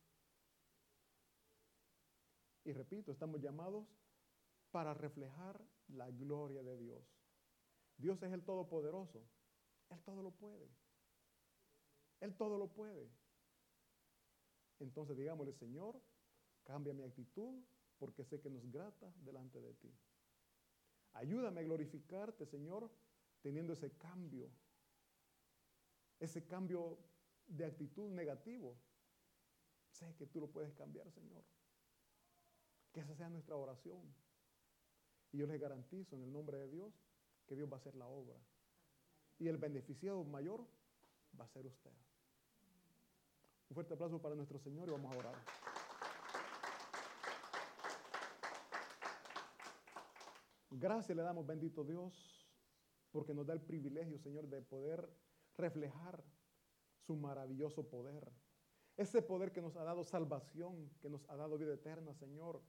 Y 2.65 2.73
repito, 2.73 3.11
estamos 3.11 3.39
llamados 3.39 3.87
para 4.71 4.93
reflejar 4.93 5.63
la 5.87 6.11
gloria 6.11 6.63
de 6.63 6.77
Dios. 6.77 7.01
Dios 7.97 8.21
es 8.21 8.33
el 8.33 8.43
Todopoderoso. 8.43 9.23
Él 9.89 10.01
todo 10.03 10.21
lo 10.21 10.31
puede. 10.31 10.69
Él 12.19 12.35
todo 12.35 12.57
lo 12.57 12.67
puede. 12.67 13.09
Entonces 14.79 15.17
digámosle, 15.17 15.53
Señor, 15.53 15.99
cambia 16.63 16.93
mi 16.93 17.03
actitud 17.03 17.63
porque 17.97 18.23
sé 18.23 18.39
que 18.39 18.49
no 18.49 18.59
es 18.59 18.71
grata 18.71 19.11
delante 19.17 19.59
de 19.59 19.73
ti. 19.73 19.93
Ayúdame 21.13 21.61
a 21.61 21.63
glorificarte, 21.63 22.45
Señor, 22.45 22.91
teniendo 23.41 23.73
ese 23.73 23.91
cambio, 23.97 24.51
ese 26.19 26.45
cambio 26.45 26.99
de 27.47 27.65
actitud 27.65 28.09
negativo. 28.09 28.77
Sé 29.89 30.15
que 30.15 30.27
tú 30.27 30.39
lo 30.39 30.51
puedes 30.51 30.73
cambiar, 30.73 31.09
Señor. 31.11 31.43
Que 32.91 32.99
esa 32.99 33.15
sea 33.15 33.29
nuestra 33.29 33.55
oración. 33.55 34.13
Y 35.31 35.39
yo 35.39 35.47
les 35.47 35.59
garantizo 35.59 36.15
en 36.15 36.23
el 36.23 36.31
nombre 36.31 36.57
de 36.57 36.69
Dios 36.69 36.93
que 37.47 37.55
Dios 37.55 37.69
va 37.69 37.77
a 37.77 37.79
hacer 37.79 37.95
la 37.95 38.07
obra. 38.07 38.37
Y 39.39 39.47
el 39.47 39.57
beneficiado 39.57 40.23
mayor 40.23 40.67
va 41.39 41.45
a 41.45 41.49
ser 41.49 41.65
usted. 41.65 41.93
Un 43.69 43.75
fuerte 43.75 43.93
aplauso 43.93 44.21
para 44.21 44.35
nuestro 44.35 44.59
Señor 44.59 44.87
y 44.87 44.91
vamos 44.91 45.13
a 45.13 45.17
orar. 45.17 45.35
Gracias 50.69 51.17
le 51.17 51.23
damos, 51.23 51.45
bendito 51.45 51.83
Dios, 51.83 52.47
porque 53.11 53.33
nos 53.33 53.47
da 53.47 53.53
el 53.53 53.61
privilegio, 53.61 54.19
Señor, 54.19 54.47
de 54.47 54.61
poder 54.61 55.09
reflejar 55.57 56.23
su 57.05 57.15
maravilloso 57.15 57.89
poder. 57.89 58.31
Ese 58.95 59.21
poder 59.21 59.51
que 59.51 59.61
nos 59.61 59.75
ha 59.75 59.83
dado 59.83 60.03
salvación, 60.03 60.89
que 61.01 61.09
nos 61.09 61.27
ha 61.29 61.35
dado 61.35 61.57
vida 61.57 61.73
eterna, 61.73 62.13
Señor. 62.13 62.61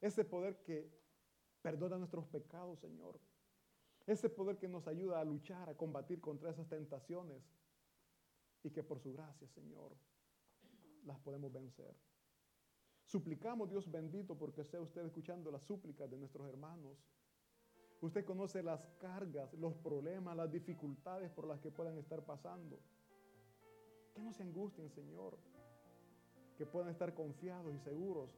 Ese 0.00 0.24
poder 0.24 0.62
que 0.62 0.90
perdona 1.62 1.98
nuestros 1.98 2.26
pecados, 2.26 2.78
Señor. 2.80 3.20
Ese 4.06 4.28
poder 4.28 4.58
que 4.58 4.68
nos 4.68 4.86
ayuda 4.86 5.20
a 5.20 5.24
luchar, 5.24 5.68
a 5.68 5.76
combatir 5.76 6.20
contra 6.20 6.50
esas 6.50 6.68
tentaciones. 6.68 7.42
Y 8.62 8.70
que 8.70 8.82
por 8.82 9.00
su 9.00 9.12
gracia, 9.12 9.48
Señor, 9.48 9.94
las 11.04 11.18
podemos 11.20 11.52
vencer. 11.52 11.94
Suplicamos, 13.04 13.68
Dios 13.68 13.90
bendito, 13.90 14.36
porque 14.36 14.64
sea 14.64 14.80
usted 14.80 15.04
escuchando 15.04 15.50
las 15.50 15.62
súplicas 15.62 16.10
de 16.10 16.16
nuestros 16.16 16.48
hermanos. 16.48 16.98
Usted 18.00 18.24
conoce 18.24 18.62
las 18.62 18.86
cargas, 18.98 19.52
los 19.54 19.74
problemas, 19.74 20.36
las 20.36 20.50
dificultades 20.50 21.30
por 21.30 21.46
las 21.46 21.60
que 21.60 21.70
puedan 21.70 21.96
estar 21.98 22.24
pasando. 22.24 22.80
Que 24.14 24.22
no 24.22 24.32
se 24.32 24.42
angustien, 24.42 24.90
Señor. 24.90 25.38
Que 26.56 26.66
puedan 26.66 26.90
estar 26.90 27.14
confiados 27.14 27.74
y 27.74 27.78
seguros 27.78 28.30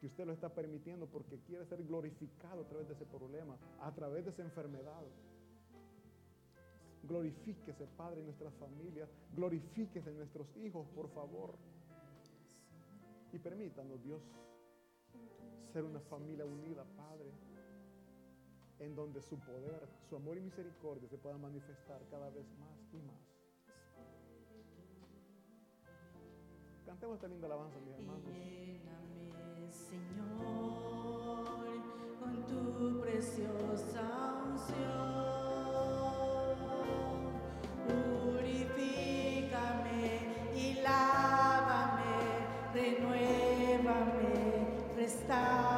que 0.00 0.08
usted 0.08 0.26
lo 0.26 0.32
está 0.32 0.52
permitiendo 0.52 1.06
porque 1.06 1.40
quiere 1.40 1.64
ser 1.64 1.82
glorificado 1.84 2.62
a 2.62 2.68
través 2.68 2.88
de 2.88 2.94
ese 2.94 3.06
problema, 3.06 3.56
a 3.80 3.90
través 3.94 4.24
de 4.24 4.30
esa 4.30 4.42
enfermedad. 4.42 5.02
Glorifíquese, 7.08 7.86
Padre, 7.96 8.20
en 8.20 8.26
nuestras 8.26 8.54
familias. 8.54 9.08
Glorifíquese 9.34 10.10
en 10.10 10.16
nuestros 10.16 10.56
hijos, 10.56 10.86
por 10.94 11.08
favor. 11.10 11.54
Y 13.32 13.38
permítanos, 13.38 14.02
Dios, 14.02 14.22
ser 15.72 15.84
una 15.84 16.00
familia 16.00 16.46
unida, 16.46 16.84
Padre, 16.96 17.32
en 18.78 18.94
donde 18.94 19.20
su 19.20 19.38
poder, 19.38 19.88
su 20.08 20.16
amor 20.16 20.38
y 20.38 20.40
misericordia 20.40 21.08
se 21.08 21.18
puedan 21.18 21.40
manifestar 21.40 22.00
cada 22.10 22.30
vez 22.30 22.46
más 22.58 22.78
y 22.92 22.98
más. 22.98 23.34
Cantemos 26.86 27.16
esta 27.16 27.28
linda 27.28 27.46
alabanza, 27.46 27.80
mis 27.80 27.94
hermanos. 27.94 28.22
Lléname, 28.24 29.72
Señor, 29.72 31.44
con 32.20 32.46
tu 32.46 33.00
preciosa 33.00 34.44
unción. 34.46 35.23
está. 45.24 45.73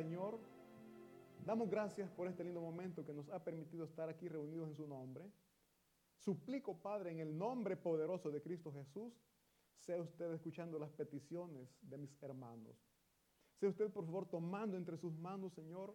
Señor, 0.00 0.38
damos 1.44 1.68
gracias 1.68 2.10
por 2.12 2.26
este 2.26 2.42
lindo 2.42 2.62
momento 2.62 3.04
que 3.04 3.12
nos 3.12 3.28
ha 3.28 3.44
permitido 3.44 3.84
estar 3.84 4.08
aquí 4.08 4.30
reunidos 4.30 4.70
en 4.70 4.74
su 4.74 4.88
nombre. 4.88 5.30
Suplico, 6.16 6.80
Padre, 6.80 7.10
en 7.10 7.20
el 7.20 7.36
nombre 7.36 7.76
poderoso 7.76 8.30
de 8.30 8.40
Cristo 8.40 8.72
Jesús, 8.72 9.12
sea 9.76 10.00
usted 10.00 10.32
escuchando 10.32 10.78
las 10.78 10.90
peticiones 10.92 11.68
de 11.82 11.98
mis 11.98 12.16
hermanos. 12.22 12.78
Sea 13.56 13.68
usted, 13.68 13.92
por 13.92 14.06
favor, 14.06 14.26
tomando 14.26 14.78
entre 14.78 14.96
sus 14.96 15.12
manos, 15.18 15.52
Señor, 15.52 15.94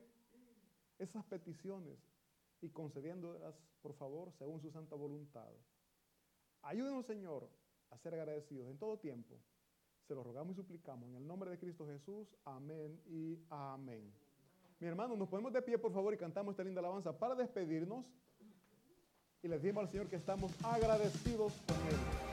esas 0.99 1.25
peticiones 1.25 1.97
y 2.61 2.69
concediéndolas, 2.69 3.55
por 3.81 3.95
favor, 3.95 4.31
según 4.33 4.61
su 4.61 4.69
santa 4.69 4.95
voluntad. 4.95 5.51
Ayúdenos, 6.61 7.07
Señor, 7.07 7.49
a 7.89 7.97
ser 7.97 8.13
agradecidos 8.13 8.69
en 8.69 8.77
todo 8.77 8.99
tiempo. 8.99 9.41
Se 10.07 10.13
lo 10.13 10.23
rogamos 10.23 10.53
y 10.53 10.55
suplicamos 10.55 11.09
en 11.09 11.15
el 11.15 11.27
nombre 11.27 11.49
de 11.49 11.57
Cristo 11.57 11.87
Jesús. 11.87 12.27
Amén 12.45 12.99
y 13.07 13.39
amén. 13.49 14.13
Mi 14.79 14.87
hermano, 14.87 15.15
nos 15.15 15.27
ponemos 15.27 15.51
de 15.51 15.61
pie, 15.61 15.77
por 15.77 15.91
favor, 15.91 16.13
y 16.13 16.17
cantamos 16.17 16.51
esta 16.51 16.63
linda 16.63 16.79
alabanza 16.79 17.17
para 17.17 17.33
despedirnos. 17.33 18.05
Y 19.41 19.47
les 19.47 19.61
decimos 19.61 19.83
al 19.83 19.89
Señor 19.89 20.09
que 20.09 20.17
estamos 20.17 20.51
agradecidos 20.63 21.53
con 21.67 21.75
Él. 21.87 22.24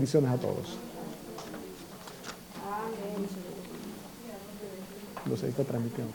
Bendiciones 0.00 0.30
a 0.30 0.38
todos. 0.38 0.78
Lo 5.28 5.36
sé, 5.36 5.48
está 5.48 5.62
transmitiendo. 5.62 6.14